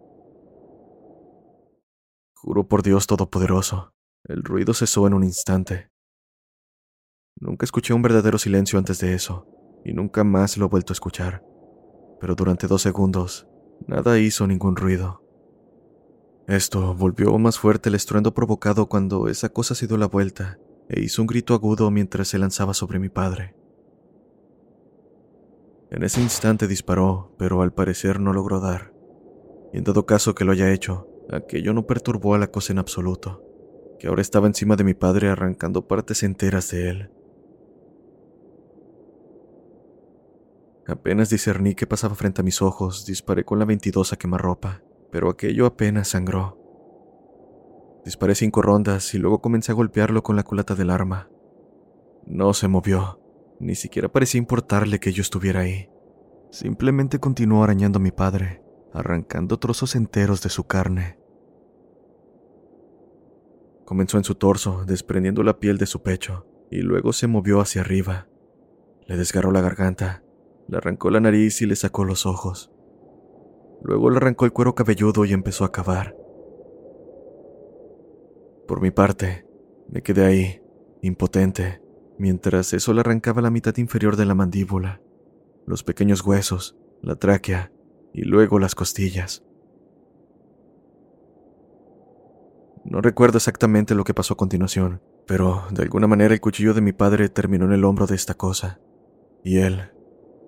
Juro 2.35 2.67
por 2.67 2.83
Dios 2.83 3.07
Todopoderoso, 3.07 3.93
el 4.25 4.43
ruido 4.43 4.73
cesó 4.73 5.07
en 5.07 5.13
un 5.13 5.23
instante. 5.23 5.89
Nunca 7.39 7.65
escuché 7.65 7.93
un 7.93 8.01
verdadero 8.01 8.37
silencio 8.37 8.77
antes 8.77 8.99
de 8.99 9.13
eso, 9.13 9.47
y 9.85 9.93
nunca 9.93 10.23
más 10.23 10.57
lo 10.57 10.65
he 10.65 10.69
vuelto 10.69 10.91
a 10.91 10.95
escuchar. 10.95 11.43
Pero 12.19 12.35
durante 12.35 12.67
dos 12.67 12.81
segundos, 12.81 13.47
nada 13.87 14.19
hizo 14.19 14.47
ningún 14.47 14.75
ruido. 14.75 15.22
Esto 16.47 16.93
volvió 16.93 17.37
más 17.37 17.57
fuerte 17.57 17.87
el 17.87 17.95
estruendo 17.95 18.33
provocado 18.33 18.87
cuando 18.87 19.29
esa 19.29 19.49
cosa 19.49 19.75
se 19.75 19.87
dio 19.87 19.95
la 19.95 20.07
vuelta 20.07 20.59
e 20.89 20.99
hizo 20.99 21.21
un 21.21 21.27
grito 21.27 21.53
agudo 21.53 21.89
mientras 21.89 22.27
se 22.27 22.37
lanzaba 22.37 22.73
sobre 22.73 22.99
mi 22.99 23.07
padre. 23.07 23.55
En 25.89 26.03
ese 26.03 26.21
instante 26.21 26.67
disparó, 26.67 27.33
pero 27.37 27.61
al 27.61 27.71
parecer 27.71 28.19
no 28.19 28.33
logró 28.33 28.59
dar. 28.59 28.93
Y 29.71 29.77
en 29.77 29.85
dado 29.85 30.05
caso 30.05 30.35
que 30.35 30.43
lo 30.43 30.51
haya 30.51 30.73
hecho, 30.73 31.07
aquello 31.31 31.71
no 31.71 31.87
perturbó 31.87 32.35
a 32.35 32.39
la 32.39 32.47
cosa 32.47 32.73
en 32.73 32.79
absoluto, 32.79 33.41
que 33.97 34.07
ahora 34.07 34.21
estaba 34.21 34.47
encima 34.47 34.75
de 34.75 34.83
mi 34.83 34.93
padre 34.93 35.29
arrancando 35.29 35.87
partes 35.87 36.23
enteras 36.23 36.71
de 36.71 36.89
él. 36.89 37.09
Apenas 40.87 41.29
discerní 41.29 41.73
qué 41.73 41.87
pasaba 41.87 42.15
frente 42.15 42.41
a 42.41 42.43
mis 42.43 42.61
ojos, 42.61 43.05
disparé 43.05 43.45
con 43.45 43.59
la 43.59 43.65
22 43.65 44.11
a 44.11 44.17
quemarropa 44.17 44.83
pero 45.13 45.29
aquello 45.29 45.67
apenas 45.67 46.07
sangró. 46.07 46.57
Disparé 48.03 48.33
cinco 48.33 48.63
rondas 48.63 49.13
y 49.13 49.19
luego 49.19 49.41
comencé 49.41 49.71
a 49.71 49.75
golpearlo 49.75 50.23
con 50.23 50.35
la 50.35 50.41
culata 50.41 50.73
del 50.73 50.89
arma. 50.89 51.29
No 52.25 52.55
se 52.55 52.67
movió, 52.67 53.21
ni 53.59 53.75
siquiera 53.75 54.11
parecía 54.11 54.39
importarle 54.39 54.99
que 54.99 55.13
yo 55.13 55.21
estuviera 55.21 55.59
ahí. 55.59 55.87
Simplemente 56.49 57.19
continuó 57.19 57.63
arañando 57.63 57.99
a 57.99 58.01
mi 58.01 58.09
padre, 58.09 58.63
arrancando 58.91 59.59
trozos 59.59 59.95
enteros 59.95 60.41
de 60.41 60.49
su 60.49 60.63
carne. 60.63 61.19
Comenzó 63.85 64.17
en 64.17 64.23
su 64.23 64.33
torso, 64.33 64.83
desprendiendo 64.83 65.43
la 65.43 65.59
piel 65.59 65.77
de 65.77 65.85
su 65.85 66.01
pecho, 66.01 66.47
y 66.71 66.77
luego 66.77 67.13
se 67.13 67.27
movió 67.27 67.61
hacia 67.61 67.81
arriba. 67.81 68.27
Le 69.05 69.15
desgarró 69.15 69.51
la 69.51 69.61
garganta, 69.61 70.23
le 70.67 70.77
arrancó 70.77 71.11
la 71.11 71.19
nariz 71.19 71.61
y 71.61 71.67
le 71.67 71.75
sacó 71.75 72.03
los 72.03 72.25
ojos. 72.25 72.72
Luego 73.83 74.09
le 74.09 74.17
arrancó 74.17 74.45
el 74.45 74.53
cuero 74.53 74.75
cabelludo 74.75 75.25
y 75.25 75.33
empezó 75.33 75.65
a 75.65 75.71
cavar. 75.71 76.15
Por 78.67 78.81
mi 78.81 78.91
parte, 78.91 79.45
me 79.89 80.01
quedé 80.01 80.25
ahí, 80.25 80.61
impotente, 81.01 81.81
mientras 82.17 82.73
eso 82.73 82.93
le 82.93 83.01
arrancaba 83.01 83.41
la 83.41 83.49
mitad 83.49 83.75
inferior 83.77 84.15
de 84.15 84.25
la 84.25 84.35
mandíbula, 84.35 85.01
los 85.65 85.83
pequeños 85.83 86.25
huesos, 86.25 86.77
la 87.01 87.15
tráquea 87.15 87.71
y 88.13 88.21
luego 88.23 88.59
las 88.59 88.75
costillas. 88.75 89.43
No 92.85 93.01
recuerdo 93.01 93.37
exactamente 93.37 93.95
lo 93.95 94.03
que 94.03 94.13
pasó 94.13 94.33
a 94.33 94.37
continuación, 94.37 95.01
pero 95.25 95.63
de 95.71 95.83
alguna 95.83 96.07
manera 96.07 96.33
el 96.33 96.41
cuchillo 96.41 96.73
de 96.73 96.81
mi 96.81 96.93
padre 96.93 97.29
terminó 97.29 97.65
en 97.65 97.73
el 97.73 97.85
hombro 97.85 98.07
de 98.07 98.15
esta 98.15 98.33
cosa. 98.33 98.79
Y 99.43 99.59
él, 99.59 99.91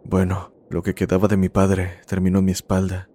bueno, 0.04 0.54
lo 0.70 0.84
que 0.84 0.96
quedaba 0.96 1.27
de 1.27 1.38
mi 1.38 1.50
padre 1.50 1.92
terminó 2.08 2.39
en 2.39 2.46
mi 2.46 2.51
espalda. 2.51 3.10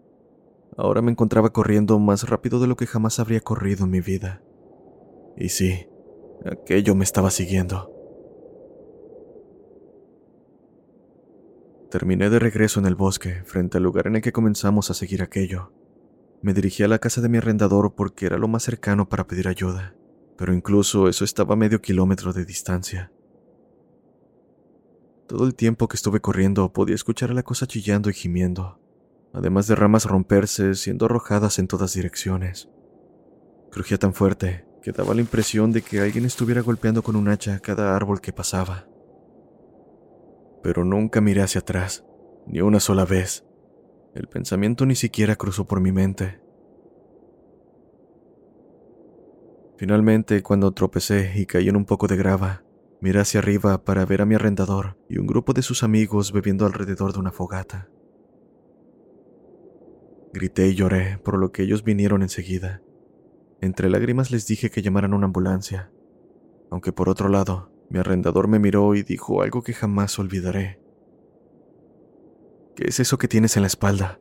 Ahora 0.76 1.02
me 1.02 1.10
encontraba 1.10 1.50
corriendo 1.50 1.98
más 1.98 2.28
rápido 2.28 2.60
de 2.60 2.66
lo 2.66 2.76
que 2.76 2.86
jamás 2.86 3.18
habría 3.18 3.40
corrido 3.40 3.84
en 3.84 3.90
mi 3.90 4.00
vida. 4.00 4.42
Y 5.36 5.48
sí, 5.48 5.86
aquello 6.44 6.94
me 6.94 7.04
estaba 7.04 7.30
siguiendo. 7.30 7.92
Terminé 11.90 12.30
de 12.30 12.38
regreso 12.38 12.78
en 12.78 12.86
el 12.86 12.94
bosque, 12.94 13.42
frente 13.44 13.78
al 13.78 13.82
lugar 13.82 14.06
en 14.06 14.16
el 14.16 14.22
que 14.22 14.32
comenzamos 14.32 14.90
a 14.90 14.94
seguir 14.94 15.22
aquello. 15.22 15.72
Me 16.40 16.54
dirigí 16.54 16.84
a 16.84 16.88
la 16.88 17.00
casa 17.00 17.20
de 17.20 17.28
mi 17.28 17.38
arrendador 17.38 17.94
porque 17.94 18.26
era 18.26 18.38
lo 18.38 18.46
más 18.46 18.62
cercano 18.62 19.08
para 19.08 19.26
pedir 19.26 19.48
ayuda, 19.48 19.96
pero 20.38 20.54
incluso 20.54 21.08
eso 21.08 21.24
estaba 21.24 21.54
a 21.54 21.56
medio 21.56 21.82
kilómetro 21.82 22.32
de 22.32 22.44
distancia. 22.44 23.12
Todo 25.26 25.46
el 25.46 25.54
tiempo 25.54 25.88
que 25.88 25.96
estuve 25.96 26.20
corriendo 26.20 26.72
podía 26.72 26.94
escuchar 26.94 27.30
a 27.32 27.34
la 27.34 27.42
cosa 27.42 27.66
chillando 27.66 28.08
y 28.08 28.14
gimiendo, 28.14 28.80
además 29.32 29.66
de 29.66 29.74
ramas 29.74 30.04
romperse, 30.04 30.74
siendo 30.74 31.06
arrojadas 31.06 31.58
en 31.58 31.68
todas 31.68 31.94
direcciones. 31.94 32.68
Crujía 33.70 33.98
tan 33.98 34.14
fuerte 34.14 34.66
que 34.82 34.92
daba 34.92 35.14
la 35.14 35.20
impresión 35.20 35.72
de 35.72 35.82
que 35.82 36.00
alguien 36.00 36.24
estuviera 36.24 36.62
golpeando 36.62 37.02
con 37.02 37.16
un 37.16 37.28
hacha 37.28 37.60
cada 37.60 37.94
árbol 37.94 38.20
que 38.20 38.32
pasaba 38.32 38.86
pero 40.62 40.84
nunca 40.84 41.20
miré 41.20 41.42
hacia 41.42 41.60
atrás, 41.60 42.04
ni 42.46 42.60
una 42.60 42.80
sola 42.80 43.04
vez. 43.04 43.44
El 44.14 44.28
pensamiento 44.28 44.86
ni 44.86 44.94
siquiera 44.94 45.36
cruzó 45.36 45.66
por 45.66 45.80
mi 45.80 45.92
mente. 45.92 46.40
Finalmente, 49.76 50.42
cuando 50.42 50.72
tropecé 50.72 51.32
y 51.36 51.46
caí 51.46 51.68
en 51.68 51.76
un 51.76 51.86
poco 51.86 52.06
de 52.06 52.16
grava, 52.16 52.64
miré 53.00 53.20
hacia 53.20 53.40
arriba 53.40 53.82
para 53.84 54.04
ver 54.04 54.20
a 54.20 54.26
mi 54.26 54.34
arrendador 54.34 54.98
y 55.08 55.18
un 55.18 55.26
grupo 55.26 55.54
de 55.54 55.62
sus 55.62 55.82
amigos 55.82 56.32
bebiendo 56.32 56.66
alrededor 56.66 57.12
de 57.12 57.20
una 57.20 57.32
fogata. 57.32 57.88
Grité 60.32 60.68
y 60.68 60.74
lloré, 60.74 61.18
por 61.18 61.38
lo 61.38 61.50
que 61.52 61.62
ellos 61.62 61.82
vinieron 61.82 62.22
enseguida. 62.22 62.82
Entre 63.60 63.90
lágrimas 63.90 64.30
les 64.30 64.46
dije 64.46 64.70
que 64.70 64.82
llamaran 64.82 65.12
una 65.12 65.26
ambulancia, 65.26 65.90
aunque 66.70 66.92
por 66.92 67.08
otro 67.08 67.28
lado, 67.28 67.72
mi 67.90 67.98
arrendador 67.98 68.46
me 68.46 68.60
miró 68.60 68.94
y 68.94 69.02
dijo 69.02 69.42
algo 69.42 69.62
que 69.62 69.72
jamás 69.72 70.18
olvidaré. 70.18 70.80
¿Qué 72.76 72.84
es 72.86 73.00
eso 73.00 73.18
que 73.18 73.26
tienes 73.26 73.56
en 73.56 73.62
la 73.62 73.66
espalda? 73.66 74.20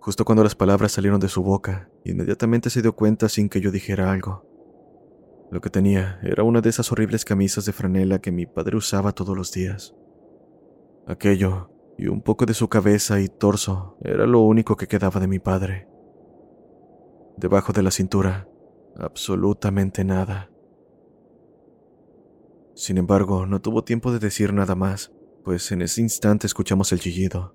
Justo 0.00 0.24
cuando 0.24 0.42
las 0.42 0.54
palabras 0.54 0.92
salieron 0.92 1.20
de 1.20 1.28
su 1.28 1.42
boca, 1.42 1.90
inmediatamente 2.04 2.70
se 2.70 2.82
dio 2.82 2.94
cuenta 2.96 3.28
sin 3.28 3.48
que 3.50 3.60
yo 3.60 3.70
dijera 3.70 4.10
algo. 4.10 4.48
Lo 5.50 5.60
que 5.60 5.70
tenía 5.70 6.18
era 6.22 6.42
una 6.42 6.62
de 6.62 6.70
esas 6.70 6.90
horribles 6.90 7.24
camisas 7.24 7.66
de 7.66 7.72
franela 7.72 8.18
que 8.18 8.32
mi 8.32 8.46
padre 8.46 8.76
usaba 8.76 9.12
todos 9.12 9.36
los 9.36 9.52
días. 9.52 9.94
Aquello, 11.06 11.70
y 11.98 12.08
un 12.08 12.22
poco 12.22 12.46
de 12.46 12.54
su 12.54 12.68
cabeza 12.68 13.20
y 13.20 13.28
torso, 13.28 13.96
era 14.02 14.26
lo 14.26 14.40
único 14.40 14.76
que 14.76 14.88
quedaba 14.88 15.20
de 15.20 15.28
mi 15.28 15.38
padre. 15.38 15.88
Debajo 17.36 17.72
de 17.72 17.82
la 17.82 17.90
cintura, 17.90 18.48
absolutamente 18.96 20.04
nada. 20.04 20.50
Sin 22.74 22.98
embargo, 22.98 23.46
no 23.46 23.60
tuvo 23.60 23.84
tiempo 23.84 24.12
de 24.12 24.18
decir 24.18 24.52
nada 24.52 24.74
más, 24.74 25.12
pues 25.44 25.70
en 25.72 25.82
ese 25.82 26.00
instante 26.00 26.46
escuchamos 26.46 26.92
el 26.92 27.00
chillido. 27.00 27.54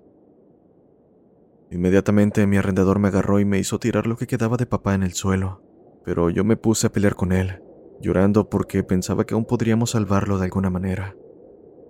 Inmediatamente 1.70 2.46
mi 2.46 2.56
arrendador 2.56 2.98
me 2.98 3.08
agarró 3.08 3.38
y 3.38 3.44
me 3.44 3.58
hizo 3.58 3.78
tirar 3.78 4.06
lo 4.06 4.16
que 4.16 4.26
quedaba 4.26 4.56
de 4.56 4.66
papá 4.66 4.94
en 4.94 5.02
el 5.02 5.12
suelo, 5.12 5.62
pero 6.04 6.30
yo 6.30 6.44
me 6.44 6.56
puse 6.56 6.86
a 6.86 6.92
pelear 6.92 7.14
con 7.14 7.32
él, 7.32 7.62
llorando 8.00 8.48
porque 8.48 8.82
pensaba 8.82 9.24
que 9.24 9.34
aún 9.34 9.44
podríamos 9.44 9.90
salvarlo 9.90 10.38
de 10.38 10.46
alguna 10.46 10.70
manera. 10.70 11.14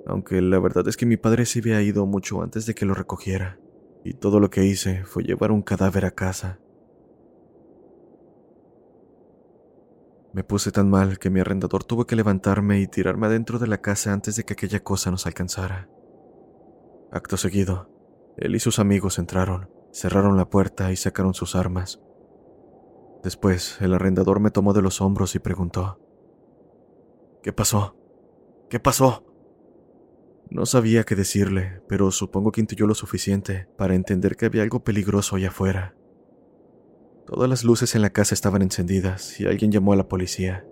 Aunque 0.07 0.41
la 0.41 0.59
verdad 0.59 0.89
es 0.89 0.97
que 0.97 1.07
mi 1.07 1.17
padre 1.17 1.47
se 1.47 1.61
había 1.61 1.83
ido 1.83 2.07
mucho 2.07 2.43
antes 2.43 2.67
de 2.67 2.75
que 2.75 2.87
lo 2.87 2.95
recogiera, 2.95 3.59
y 4.05 4.15
todo 4.15 4.41
lo 4.41 4.51
que 4.51 4.65
hice 4.65 5.05
fue 5.05 5.23
llevar 5.23 5.53
un 5.53 5.63
cadáver 5.63 6.05
a 6.05 6.11
casa. 6.13 6.59
Me 10.33 10.45
puse 10.45 10.71
tan 10.71 10.89
mal 10.89 11.19
que 11.19 11.29
mi 11.29 11.41
arrendador 11.41 11.83
tuvo 11.83 12.07
que 12.07 12.15
levantarme 12.15 12.81
y 12.81 12.87
tirarme 12.87 13.27
adentro 13.27 13.59
de 13.59 13.67
la 13.67 13.81
casa 13.81 14.13
antes 14.13 14.37
de 14.37 14.45
que 14.45 14.53
aquella 14.53 14.81
cosa 14.81 15.11
nos 15.11 15.27
alcanzara. 15.27 15.89
Acto 17.11 17.37
seguido, 17.37 17.91
él 18.37 18.55
y 18.55 18.61
sus 18.61 18.79
amigos 18.79 19.19
entraron, 19.19 19.69
cerraron 19.93 20.37
la 20.37 20.49
puerta 20.49 20.93
y 20.93 20.97
sacaron 20.97 21.35
sus 21.35 21.57
armas. 21.57 22.01
Después, 23.25 23.81
el 23.81 23.93
arrendador 23.93 24.41
me 24.41 24.53
tomó 24.53 24.73
de 24.73 24.83
los 24.83 25.01
hombros 25.01 25.35
y 25.35 25.41
preguntó, 25.41 26.01
¿Qué 27.43 27.53
pasó? 27.53 27.97
¿Qué 28.69 28.79
pasó? 28.79 29.25
No 30.51 30.67
sabía 30.67 31.05
qué 31.05 31.15
decirle, 31.15 31.81
pero 31.89 32.11
supongo 32.11 32.51
que 32.51 32.61
intuyó 32.61 32.89
lo 32.89 32.95
suficiente 32.95 33.69
para 33.79 33.95
entender 33.95 34.37
que 34.37 34.47
había 34.47 34.63
algo 34.63 34.83
peligroso 34.83 35.37
allá 35.37 35.49
afuera. 35.49 35.95
Todas 37.25 37.49
las 37.49 37.63
luces 37.63 37.95
en 37.95 38.03
la 38.03 38.11
casa 38.11 38.35
estaban 38.35 38.61
encendidas 38.61 39.39
y 39.39 39.47
alguien 39.47 39.71
llamó 39.71 39.93
a 39.93 39.97
la 39.97 40.09
policía. 40.09 40.67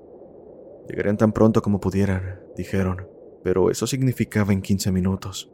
Llegarían 0.89 1.17
tan 1.17 1.33
pronto 1.33 1.63
como 1.63 1.79
pudieran, 1.79 2.41
dijeron, 2.57 3.07
pero 3.45 3.71
eso 3.71 3.87
significaba 3.87 4.53
en 4.53 4.63
15 4.63 4.91
minutos. 4.91 5.53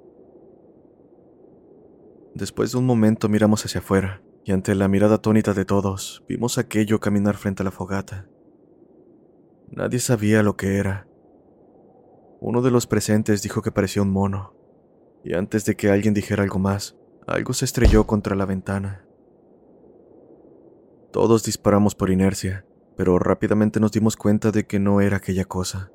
Después 2.34 2.72
de 2.72 2.78
un 2.78 2.87
momento 2.87 3.28
miramos 3.28 3.64
hacia 3.66 3.80
afuera 3.80 4.22
y 4.44 4.52
ante 4.52 4.74
la 4.74 4.88
mirada 4.88 5.16
atónita 5.16 5.52
de 5.52 5.66
todos 5.66 6.24
vimos 6.26 6.56
aquello 6.56 6.98
caminar 6.98 7.37
frente 7.37 7.62
a 7.62 7.64
la 7.64 7.70
fogata. 7.70 8.26
Nadie 9.70 9.98
sabía 9.98 10.42
lo 10.42 10.56
que 10.56 10.78
era. 10.78 11.06
Uno 12.46 12.61
de 12.61 12.70
los 12.70 12.87
presentes 12.87 13.40
dijo 13.40 13.62
que 13.62 13.72
parecía 13.72 14.02
un 14.02 14.11
mono, 14.11 14.52
y 15.24 15.33
antes 15.33 15.64
de 15.64 15.76
que 15.76 15.88
alguien 15.88 16.12
dijera 16.12 16.42
algo 16.42 16.59
más, 16.59 16.94
algo 17.26 17.54
se 17.54 17.64
estrelló 17.64 18.07
contra 18.07 18.37
la 18.37 18.44
ventana. 18.44 19.07
Todos 21.11 21.42
disparamos 21.42 21.94
por 21.94 22.11
inercia, 22.11 22.66
pero 22.98 23.18
rápidamente 23.18 23.80
nos 23.80 23.92
dimos 23.92 24.16
cuenta 24.16 24.50
de 24.50 24.66
que 24.66 24.78
no 24.78 25.00
era 25.00 25.16
aquella 25.16 25.46
cosa. 25.46 25.90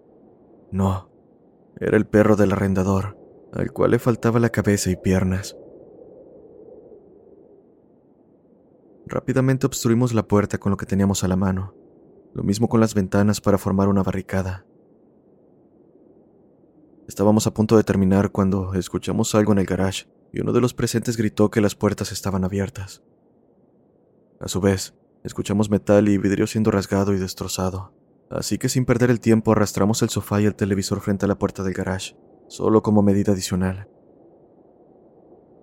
No, 0.72 1.12
era 1.80 1.96
el 1.98 2.08
perro 2.08 2.36
del 2.36 2.52
arrendador, 2.52 3.16
al 3.54 3.72
cual 3.72 3.92
le 3.92 4.00
faltaba 4.00 4.40
la 4.40 4.50
cabeza 4.50 4.90
y 4.90 4.96
piernas. 4.96 5.56
Rápidamente 9.06 9.68
obstruimos 9.68 10.16
la 10.16 10.28
puerta 10.28 10.58
con 10.58 10.72
lo 10.72 10.78
que 10.78 10.88
teníamos 10.88 11.24
a 11.24 11.28
la 11.28 11.36
mano, 11.36 11.76
lo 12.34 12.42
mismo 12.42 12.68
con 12.68 12.80
las 12.80 12.96
ventanas 12.96 13.40
para 13.40 13.60
formar 13.60 13.88
una 13.88 14.02
barricada. 14.02 14.66
Estábamos 17.10 17.46
a 17.46 17.54
punto 17.54 17.76
de 17.76 17.84
terminar 17.84 18.32
cuando 18.32 18.74
escuchamos 18.74 19.36
algo 19.36 19.52
en 19.52 19.58
el 19.58 19.66
garage 19.66 20.06
y 20.32 20.40
uno 20.40 20.54
de 20.54 20.62
los 20.62 20.74
presentes 20.74 21.18
gritó 21.18 21.52
que 21.52 21.60
las 21.60 21.76
puertas 21.76 22.14
estaban 22.14 22.46
abiertas. 22.46 23.02
A 24.40 24.48
su 24.48 24.62
vez, 24.62 24.94
Escuchamos 25.24 25.70
metal 25.70 26.08
y 26.08 26.18
vidrio 26.18 26.48
siendo 26.48 26.72
rasgado 26.72 27.14
y 27.14 27.18
destrozado, 27.18 27.94
así 28.30 28.58
que 28.58 28.70
sin 28.70 28.86
perder 28.86 29.10
el 29.10 29.20
tiempo 29.20 29.52
arrastramos 29.52 30.02
el 30.02 30.10
sofá 30.10 30.40
y 30.40 30.46
el 30.46 30.56
televisor 30.56 31.02
frente 31.02 31.26
a 31.26 31.28
la 31.28 31.38
puerta 31.38 31.62
del 31.62 31.74
garage, 31.74 32.16
solo 32.48 32.82
como 32.82 33.02
medida 33.02 33.34
adicional. 33.34 33.90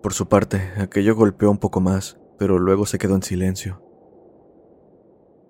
Por 0.02 0.12
su 0.12 0.28
parte, 0.28 0.72
aquello 0.76 1.16
golpeó 1.16 1.50
un 1.50 1.56
poco 1.56 1.80
más, 1.80 2.18
pero 2.38 2.59
luego 2.59 2.85
se 2.85 2.98
quedó 2.98 3.14
en 3.14 3.22
silencio. 3.22 3.82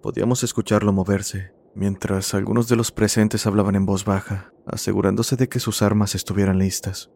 Podíamos 0.02 0.44
escucharlo 0.44 0.92
moverse, 0.92 1.52
mientras 1.76 2.32
algunos 2.32 2.68
de 2.68 2.76
los 2.76 2.90
presentes 2.90 3.46
hablaban 3.46 3.76
en 3.76 3.84
voz 3.84 4.06
baja, 4.06 4.52
asegurándose 4.64 5.36
de 5.36 5.48
que 5.48 5.60
sus 5.60 5.82
armas 5.82 6.14
estuvieran 6.14 6.58
listas. 6.58 7.12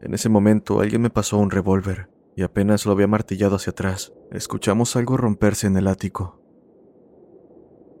En 0.00 0.14
ese 0.14 0.28
momento 0.28 0.80
alguien 0.80 1.02
me 1.02 1.10
pasó 1.10 1.36
un 1.38 1.50
revólver, 1.50 2.08
y 2.36 2.42
apenas 2.42 2.86
lo 2.86 2.92
había 2.92 3.08
martillado 3.08 3.56
hacia 3.56 3.72
atrás, 3.72 4.12
escuchamos 4.30 4.94
algo 4.94 5.16
romperse 5.16 5.66
en 5.66 5.76
el 5.76 5.88
ático. 5.88 6.40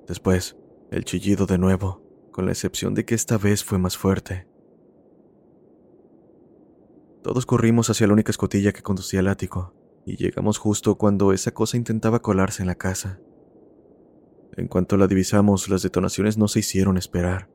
Después, 0.06 0.56
el 0.92 1.04
chillido 1.04 1.46
de 1.46 1.58
nuevo, 1.58 2.02
con 2.30 2.46
la 2.46 2.52
excepción 2.52 2.94
de 2.94 3.04
que 3.04 3.16
esta 3.16 3.38
vez 3.38 3.64
fue 3.64 3.78
más 3.78 3.98
fuerte. 3.98 4.46
Todos 7.22 7.44
corrimos 7.44 7.90
hacia 7.90 8.06
la 8.06 8.12
única 8.12 8.30
escotilla 8.30 8.72
que 8.72 8.82
conducía 8.82 9.20
al 9.20 9.28
ático, 9.28 9.74
y 10.06 10.16
llegamos 10.16 10.58
justo 10.58 10.96
cuando 10.96 11.32
esa 11.32 11.52
cosa 11.52 11.76
intentaba 11.76 12.20
colarse 12.20 12.62
en 12.62 12.68
la 12.68 12.76
casa. 12.76 13.20
En 14.56 14.68
cuanto 14.68 14.96
la 14.96 15.06
divisamos, 15.06 15.68
las 15.68 15.82
detonaciones 15.82 16.38
no 16.38 16.48
se 16.48 16.60
hicieron 16.60 16.96
esperar. 16.96 17.48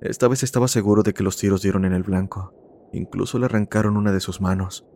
Esta 0.00 0.28
vez 0.28 0.42
estaba 0.42 0.68
seguro 0.68 1.02
de 1.02 1.14
que 1.14 1.22
los 1.22 1.36
tiros 1.36 1.62
dieron 1.62 1.84
en 1.84 1.92
el 1.92 2.02
blanco. 2.02 2.54
Incluso 2.92 3.38
le 3.38 3.46
arrancaron 3.46 3.96
una 3.96 4.12
de 4.12 4.20
sus 4.20 4.40
manos, 4.40 4.86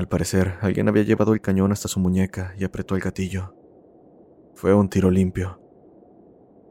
al 0.00 0.08
parecer, 0.08 0.54
alguien 0.62 0.88
había 0.88 1.02
llevado 1.02 1.34
el 1.34 1.40
cañón 1.40 1.72
hasta 1.72 1.86
su 1.86 2.00
muñeca 2.00 2.54
y 2.58 2.64
apretó 2.64 2.94
el 2.94 3.02
gatillo. 3.02 3.54
Fue 4.54 4.72
un 4.72 4.88
tiro 4.88 5.10
limpio. 5.10 5.60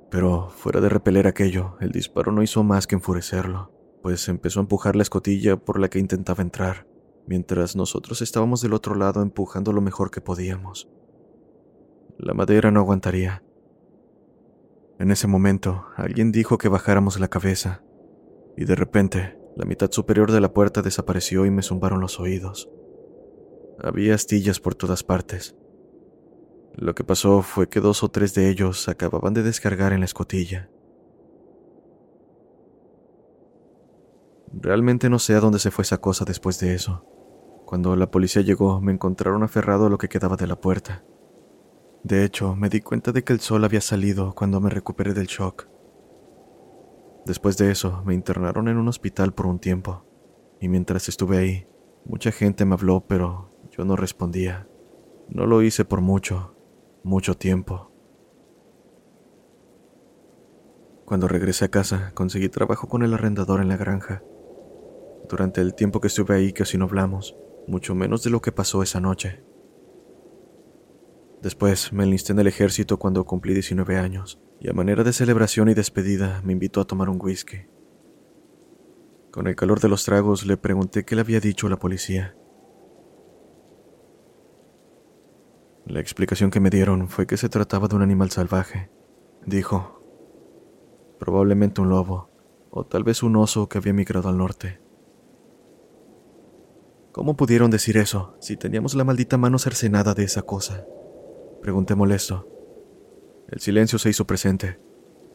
Pero, 0.09 0.49
fuera 0.49 0.81
de 0.81 0.89
repeler 0.89 1.27
aquello, 1.27 1.75
el 1.79 1.91
disparo 1.91 2.31
no 2.31 2.41
hizo 2.41 2.63
más 2.63 2.87
que 2.87 2.95
enfurecerlo, 2.95 3.71
pues 4.01 4.27
empezó 4.29 4.59
a 4.59 4.63
empujar 4.63 4.95
la 4.95 5.03
escotilla 5.03 5.57
por 5.57 5.79
la 5.79 5.89
que 5.89 5.99
intentaba 5.99 6.41
entrar, 6.41 6.87
mientras 7.27 7.75
nosotros 7.75 8.23
estábamos 8.23 8.61
del 8.61 8.73
otro 8.73 8.95
lado 8.95 9.21
empujando 9.21 9.73
lo 9.73 9.81
mejor 9.81 10.09
que 10.09 10.21
podíamos. 10.21 10.89
La 12.21 12.33
madera 12.33 12.69
no 12.69 12.81
aguantaría. 12.81 13.43
En 14.99 15.09
ese 15.09 15.25
momento, 15.25 15.85
alguien 15.95 16.33
dijo 16.33 16.57
que 16.57 16.67
bajáramos 16.67 17.17
la 17.17 17.29
cabeza, 17.29 17.81
y 18.57 18.65
de 18.65 18.75
repente, 18.75 19.39
la 19.55 19.63
mitad 19.63 19.89
superior 19.89 20.29
de 20.33 20.41
la 20.41 20.51
puerta 20.51 20.81
desapareció 20.81 21.45
y 21.45 21.49
me 21.49 21.61
zumbaron 21.61 22.01
los 22.01 22.19
oídos. 22.19 22.69
Había 23.81 24.15
astillas 24.15 24.59
por 24.59 24.75
todas 24.75 25.01
partes. 25.01 25.55
Lo 26.75 26.93
que 26.93 27.05
pasó 27.05 27.41
fue 27.41 27.69
que 27.69 27.79
dos 27.79 28.03
o 28.03 28.11
tres 28.11 28.33
de 28.33 28.49
ellos 28.49 28.89
acababan 28.89 29.33
de 29.33 29.43
descargar 29.43 29.93
en 29.93 30.01
la 30.01 30.05
escotilla. 30.05 30.69
Realmente 34.51 35.09
no 35.09 35.19
sé 35.19 35.35
a 35.35 35.39
dónde 35.39 35.59
se 35.59 35.71
fue 35.71 35.83
esa 35.83 36.01
cosa 36.01 36.25
después 36.25 36.59
de 36.59 36.75
eso. 36.75 37.05
Cuando 37.65 37.95
la 37.95 38.11
policía 38.11 38.41
llegó, 38.41 38.81
me 38.81 38.91
encontraron 38.91 39.41
aferrado 39.41 39.85
a 39.85 39.89
lo 39.89 39.97
que 39.97 40.09
quedaba 40.09 40.35
de 40.35 40.47
la 40.47 40.59
puerta. 40.59 41.05
De 42.03 42.23
hecho, 42.23 42.55
me 42.55 42.69
di 42.69 42.79
cuenta 42.79 43.11
de 43.11 43.23
que 43.23 43.33
el 43.33 43.41
sol 43.41 43.63
había 43.65 43.81
salido 43.81 44.33
cuando 44.33 44.61
me 44.61 44.69
recuperé 44.69 45.13
del 45.13 45.27
shock. 45.27 45.67
Después 47.25 47.57
de 47.57 47.71
eso, 47.71 48.01
me 48.05 48.13
internaron 48.13 48.69
en 48.69 48.77
un 48.77 48.87
hospital 48.87 49.33
por 49.33 49.45
un 49.45 49.59
tiempo, 49.59 50.05
y 50.61 50.69
mientras 50.69 51.09
estuve 51.09 51.37
ahí, 51.37 51.67
mucha 52.05 52.31
gente 52.31 52.65
me 52.65 52.73
habló, 52.73 53.05
pero 53.05 53.51
yo 53.69 53.83
no 53.83 53.95
respondía. 53.95 54.67
No 55.27 55.45
lo 55.45 55.61
hice 55.61 55.85
por 55.85 56.01
mucho, 56.01 56.55
mucho 57.03 57.35
tiempo. 57.35 57.91
Cuando 61.05 61.27
regresé 61.27 61.65
a 61.65 61.71
casa, 61.71 62.11
conseguí 62.13 62.49
trabajo 62.49 62.87
con 62.87 63.03
el 63.03 63.13
arrendador 63.13 63.61
en 63.61 63.67
la 63.67 63.77
granja. 63.77 64.23
Durante 65.27 65.59
el 65.59 65.75
tiempo 65.75 65.99
que 65.99 66.07
estuve 66.07 66.35
ahí 66.35 66.53
casi 66.53 66.77
no 66.77 66.85
hablamos, 66.85 67.35
mucho 67.67 67.93
menos 67.93 68.23
de 68.23 68.29
lo 68.29 68.41
que 68.41 68.51
pasó 68.51 68.83
esa 68.83 68.99
noche. 68.99 69.43
Después 71.41 71.93
me 71.93 72.03
enlisté 72.03 72.33
en 72.33 72.39
el 72.39 72.47
ejército 72.47 72.99
cuando 72.99 73.25
cumplí 73.25 73.53
19 73.53 73.97
años, 73.97 74.41
y 74.59 74.69
a 74.69 74.73
manera 74.73 75.03
de 75.03 75.13
celebración 75.13 75.69
y 75.69 75.73
despedida 75.73 76.41
me 76.43 76.53
invitó 76.53 76.81
a 76.81 76.85
tomar 76.85 77.09
un 77.09 77.19
whisky. 77.21 77.67
Con 79.31 79.47
el 79.47 79.55
calor 79.55 79.79
de 79.79 79.87
los 79.87 80.03
tragos 80.03 80.45
le 80.45 80.57
pregunté 80.57 81.05
qué 81.05 81.15
le 81.15 81.21
había 81.21 81.39
dicho 81.39 81.69
la 81.69 81.77
policía. 81.77 82.35
La 85.85 86.01
explicación 86.01 86.51
que 86.51 86.59
me 86.59 86.69
dieron 86.69 87.07
fue 87.07 87.25
que 87.25 87.37
se 87.37 87.47
trataba 87.47 87.87
de 87.87 87.95
un 87.95 88.01
animal 88.01 88.31
salvaje, 88.31 88.91
dijo 89.45 89.95
probablemente 91.19 91.81
un 91.81 91.89
lobo, 91.89 92.29
o 92.69 92.85
tal 92.85 93.03
vez 93.03 93.23
un 93.23 93.35
oso 93.35 93.67
que 93.67 93.77
había 93.77 93.93
migrado 93.93 94.29
al 94.29 94.37
norte. 94.37 94.81
¿Cómo 97.11 97.35
pudieron 97.35 97.71
decir 97.71 97.97
eso 97.97 98.35
si 98.39 98.55
teníamos 98.55 98.95
la 98.95 99.03
maldita 99.03 99.37
mano 99.37 99.59
cercenada 99.59 100.13
de 100.13 100.23
esa 100.23 100.43
cosa? 100.43 100.85
Pregunté 101.61 101.95
molesto. 101.95 102.47
El 103.49 103.59
silencio 103.59 103.99
se 103.99 104.09
hizo 104.09 104.25
presente. 104.25 104.79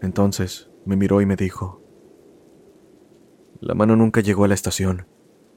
Entonces 0.00 0.70
me 0.86 0.96
miró 0.96 1.20
y 1.20 1.26
me 1.26 1.36
dijo, 1.36 1.82
La 3.60 3.74
mano 3.74 3.96
nunca 3.96 4.20
llegó 4.20 4.44
a 4.44 4.48
la 4.48 4.54
estación. 4.54 5.06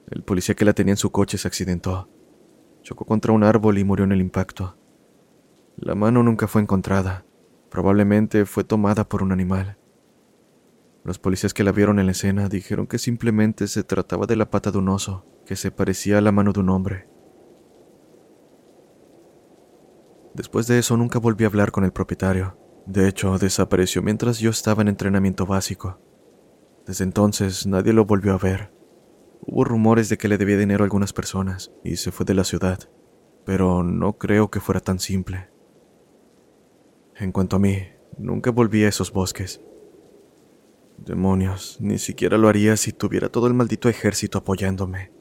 El 0.10 0.24
policía 0.24 0.56
que 0.56 0.66
la 0.66 0.74
tenía 0.74 0.94
en 0.94 0.98
su 0.98 1.12
coche 1.12 1.38
se 1.38 1.48
accidentó. 1.48 2.10
Chocó 2.82 3.06
contra 3.06 3.34
un 3.34 3.44
árbol 3.44 3.78
y 3.78 3.84
murió 3.84 4.06
en 4.06 4.12
el 4.12 4.22
impacto. 4.22 4.78
La 5.76 5.96
mano 5.96 6.24
nunca 6.24 6.48
fue 6.48 6.62
encontrada. 6.62 7.26
Probablemente 7.70 8.46
fue 8.46 8.64
tomada 8.64 9.08
por 9.08 9.24
un 9.24 9.32
animal. 9.32 9.78
Los 11.04 11.20
policías 11.20 11.54
que 11.54 11.64
la 11.64 11.72
vieron 11.72 12.00
en 12.00 12.06
la 12.06 12.12
escena 12.14 12.50
dijeron 12.50 12.88
que 12.88 12.98
simplemente 12.98 13.68
se 13.68 13.84
trataba 13.84 14.26
de 14.26 14.36
la 14.36 14.50
pata 14.50 14.72
de 14.72 14.78
un 14.78 14.90
oso, 14.90 15.26
que 15.46 15.56
se 15.56 15.72
parecía 15.72 16.18
a 16.18 16.22
la 16.22 16.32
mano 16.32 16.52
de 16.52 16.60
un 16.60 16.70
hombre. 16.70 17.08
Después 20.38 20.68
de 20.68 20.78
eso 20.78 20.96
nunca 20.96 21.18
volví 21.18 21.46
a 21.46 21.48
hablar 21.48 21.72
con 21.72 21.84
el 21.84 21.92
propietario. 21.92 22.60
De 22.86 23.08
hecho, 23.08 23.40
desapareció 23.40 24.04
mientras 24.04 24.38
yo 24.38 24.52
estaba 24.52 24.84
en 24.84 24.88
entrenamiento 24.88 25.48
básico. 25.48 26.00
Desde 26.86 27.06
entonces 27.06 27.66
nadie 27.66 27.92
lo 27.92 28.06
volvió 28.06 28.36
a 28.36 28.38
ver. 28.38 28.72
Hubo 29.42 29.64
rumores 29.64 30.10
de 30.10 30.20
que 30.20 30.28
le 30.28 30.38
debía 30.38 30.60
dinero 30.60 30.84
a 30.84 30.86
algunas 30.86 31.12
personas 31.12 31.72
y 31.84 31.96
se 31.96 32.12
fue 32.12 32.24
de 32.24 32.36
la 32.36 32.44
ciudad, 32.44 32.78
pero 33.46 33.82
no 33.82 34.20
creo 34.20 34.52
que 34.52 34.60
fuera 34.60 34.80
tan 34.80 35.00
simple. 35.00 35.50
En 37.16 37.32
cuanto 37.32 37.56
a 37.56 37.60
mí, 37.60 37.80
nunca 38.20 38.52
volví 38.52 38.84
a 38.84 38.90
esos 38.90 39.12
bosques. 39.12 39.60
Demonios, 41.00 41.78
ni 41.82 41.98
siquiera 41.98 42.38
lo 42.38 42.48
haría 42.48 42.78
si 42.78 42.94
tuviera 42.94 43.30
todo 43.30 43.48
el 43.48 43.56
maldito 43.56 43.90
ejército 43.90 44.38
apoyándome. 44.38 45.17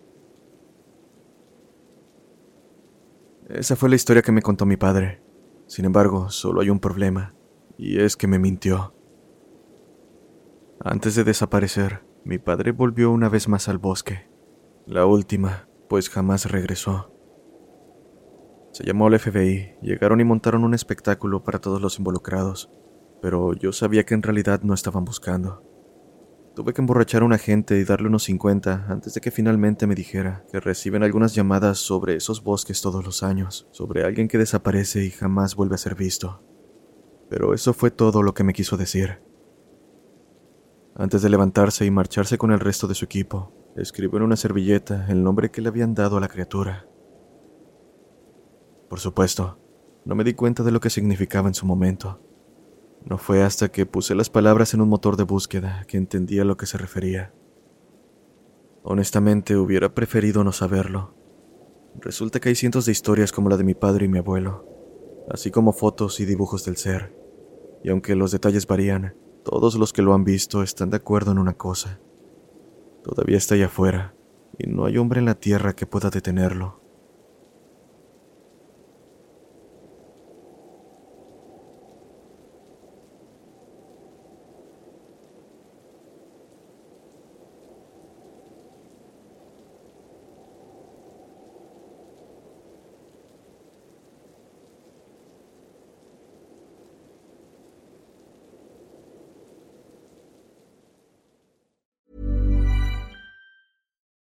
Esa 3.49 3.77
fue 3.77 3.89
la 3.89 3.95
historia 3.95 4.23
que 4.23 4.33
me 4.33 4.43
contó 4.43 4.67
mi 4.67 4.77
padre. 4.77 5.23
Sin 5.69 5.85
embargo, 5.85 6.31
solo 6.31 6.61
hay 6.61 6.71
un 6.71 6.81
problema, 6.81 7.35
y 7.79 8.01
es 8.01 8.17
que 8.17 8.27
me 8.27 8.41
mintió. 8.41 8.95
Antes 10.81 11.15
de 11.15 11.23
desaparecer, 11.23 12.05
mi 12.25 12.39
padre 12.39 12.73
volvió 12.73 13.13
una 13.13 13.29
vez 13.29 13.47
más 13.47 13.69
al 13.69 13.79
bosque. 13.79 14.29
La 14.85 15.07
última, 15.07 15.69
pues 15.89 16.11
jamás 16.11 16.51
regresó. 16.51 17.13
Se 18.73 18.85
llamó 18.85 19.07
al 19.07 19.19
FBI, 19.19 19.77
llegaron 19.81 20.21
y 20.21 20.25
montaron 20.25 20.65
un 20.65 20.75
espectáculo 20.75 21.45
para 21.45 21.61
todos 21.61 21.81
los 21.81 21.99
involucrados, 21.99 22.71
pero 23.23 23.55
yo 23.55 23.73
sabía 23.73 24.05
que 24.05 24.15
en 24.15 24.23
realidad 24.23 24.63
no 24.63 24.75
estaban 24.75 25.05
buscando. 25.05 25.63
Tuve 26.57 26.73
que 26.73 26.81
emborrachar 26.81 27.21
a 27.21 27.27
un 27.27 27.35
agente 27.35 27.79
y 27.79 27.85
darle 27.85 28.09
unos 28.09 28.23
50 28.25 28.87
antes 28.89 29.13
de 29.13 29.21
que 29.21 29.31
finalmente 29.31 29.87
me 29.87 29.95
dijera 29.95 30.47
que 30.51 30.59
reciben 30.59 31.03
algunas 31.03 31.35
llamadas 31.35 31.77
sobre 31.77 32.17
esos 32.17 32.43
bosques 32.43 32.81
todos 32.81 33.05
los 33.05 33.23
años, 33.23 33.69
sobre 33.73 34.05
alguien 34.05 34.27
que 34.27 34.39
desaparece 34.39 35.05
y 35.05 35.11
jamás 35.11 35.55
vuelve 35.55 35.75
a 35.75 35.79
ser 35.79 35.95
visto. 35.95 36.43
Pero 37.29 37.53
eso 37.53 37.75
fue 37.75 37.91
todo 37.91 38.23
lo 38.23 38.33
que 38.33 38.43
me 38.43 38.55
quiso 38.55 38.79
decir. 38.79 39.21
Antes 40.95 41.21
de 41.21 41.29
levantarse 41.29 41.85
y 41.85 41.91
marcharse 41.91 42.39
con 42.39 42.51
el 42.51 42.61
resto 42.61 42.89
de 42.89 42.95
su 42.95 43.05
equipo, 43.05 43.53
escribió 43.77 44.17
en 44.17 44.25
una 44.25 44.37
servilleta 44.37 45.05
el 45.11 45.23
nombre 45.23 45.51
que 45.51 45.61
le 45.61 45.69
habían 45.69 45.95
dado 45.95 46.17
a 46.17 46.21
la 46.21 46.29
criatura. 46.29 46.89
Por 48.89 48.99
supuesto, 48.99 49.59
no 50.07 50.15
me 50.15 50.25
di 50.25 50.33
cuenta 50.33 50.63
de 50.63 50.71
lo 50.71 50.81
que 50.81 50.89
significaba 50.89 51.49
en 51.49 51.55
su 51.55 51.67
momento, 51.67 52.26
no 53.07 53.19
fue 53.19 53.45
hasta 53.45 53.71
que 53.71 53.87
puse 53.87 54.17
las 54.17 54.31
palabras 54.31 54.75
en 54.75 54.81
un 54.81 54.89
motor 54.89 55.17
de 55.17 55.23
búsqueda 55.23 55.85
que 55.87 55.97
entendí 55.97 56.41
a 56.41 56.45
lo 56.45 56.57
que 56.57 56.67
se 56.67 56.77
refería. 56.77 57.33
Honestamente, 58.83 59.57
hubiera 59.57 59.95
preferido 59.95 60.43
no 60.43 60.51
saberlo. 60.51 61.15
Resulta 62.01 62.41
que 62.41 62.49
hay 62.49 62.57
cientos 62.57 62.85
de 62.85 62.93
historias 62.93 63.31
como 63.31 63.49
la 63.49 63.57
de 63.57 63.63
mi 63.65 63.75
padre 63.75 64.07
y 64.07 64.09
mi 64.09 64.19
abuelo, 64.19 64.67
así 65.31 65.53
como 65.53 65.73
fotos 65.73 66.19
y 66.19 66.25
dibujos 66.25 66.65
del 66.65 66.77
ser. 66.77 67.17
Y 67.85 67.91
aunque 67.91 68.17
los 68.17 68.33
detalles 68.33 68.67
varían, 68.67 69.15
todos 69.45 69.77
los 69.77 69.93
que 69.93 70.03
lo 70.03 70.13
han 70.13 70.25
visto 70.25 70.65
están 70.65 70.91
de 70.91 70.97
acuerdo 70.97 71.31
en 71.31 71.39
una 71.39 71.55
cosa. 71.55 72.01
Todavía 73.05 73.37
está 73.37 73.55
allá 73.55 73.67
afuera, 73.67 74.17
y 74.59 74.69
no 74.69 74.85
hay 74.85 74.99
hombre 74.99 75.21
en 75.21 75.27
la 75.27 75.37
tierra 75.37 75.77
que 75.77 75.87
pueda 75.87 76.11
detenerlo. 76.11 76.81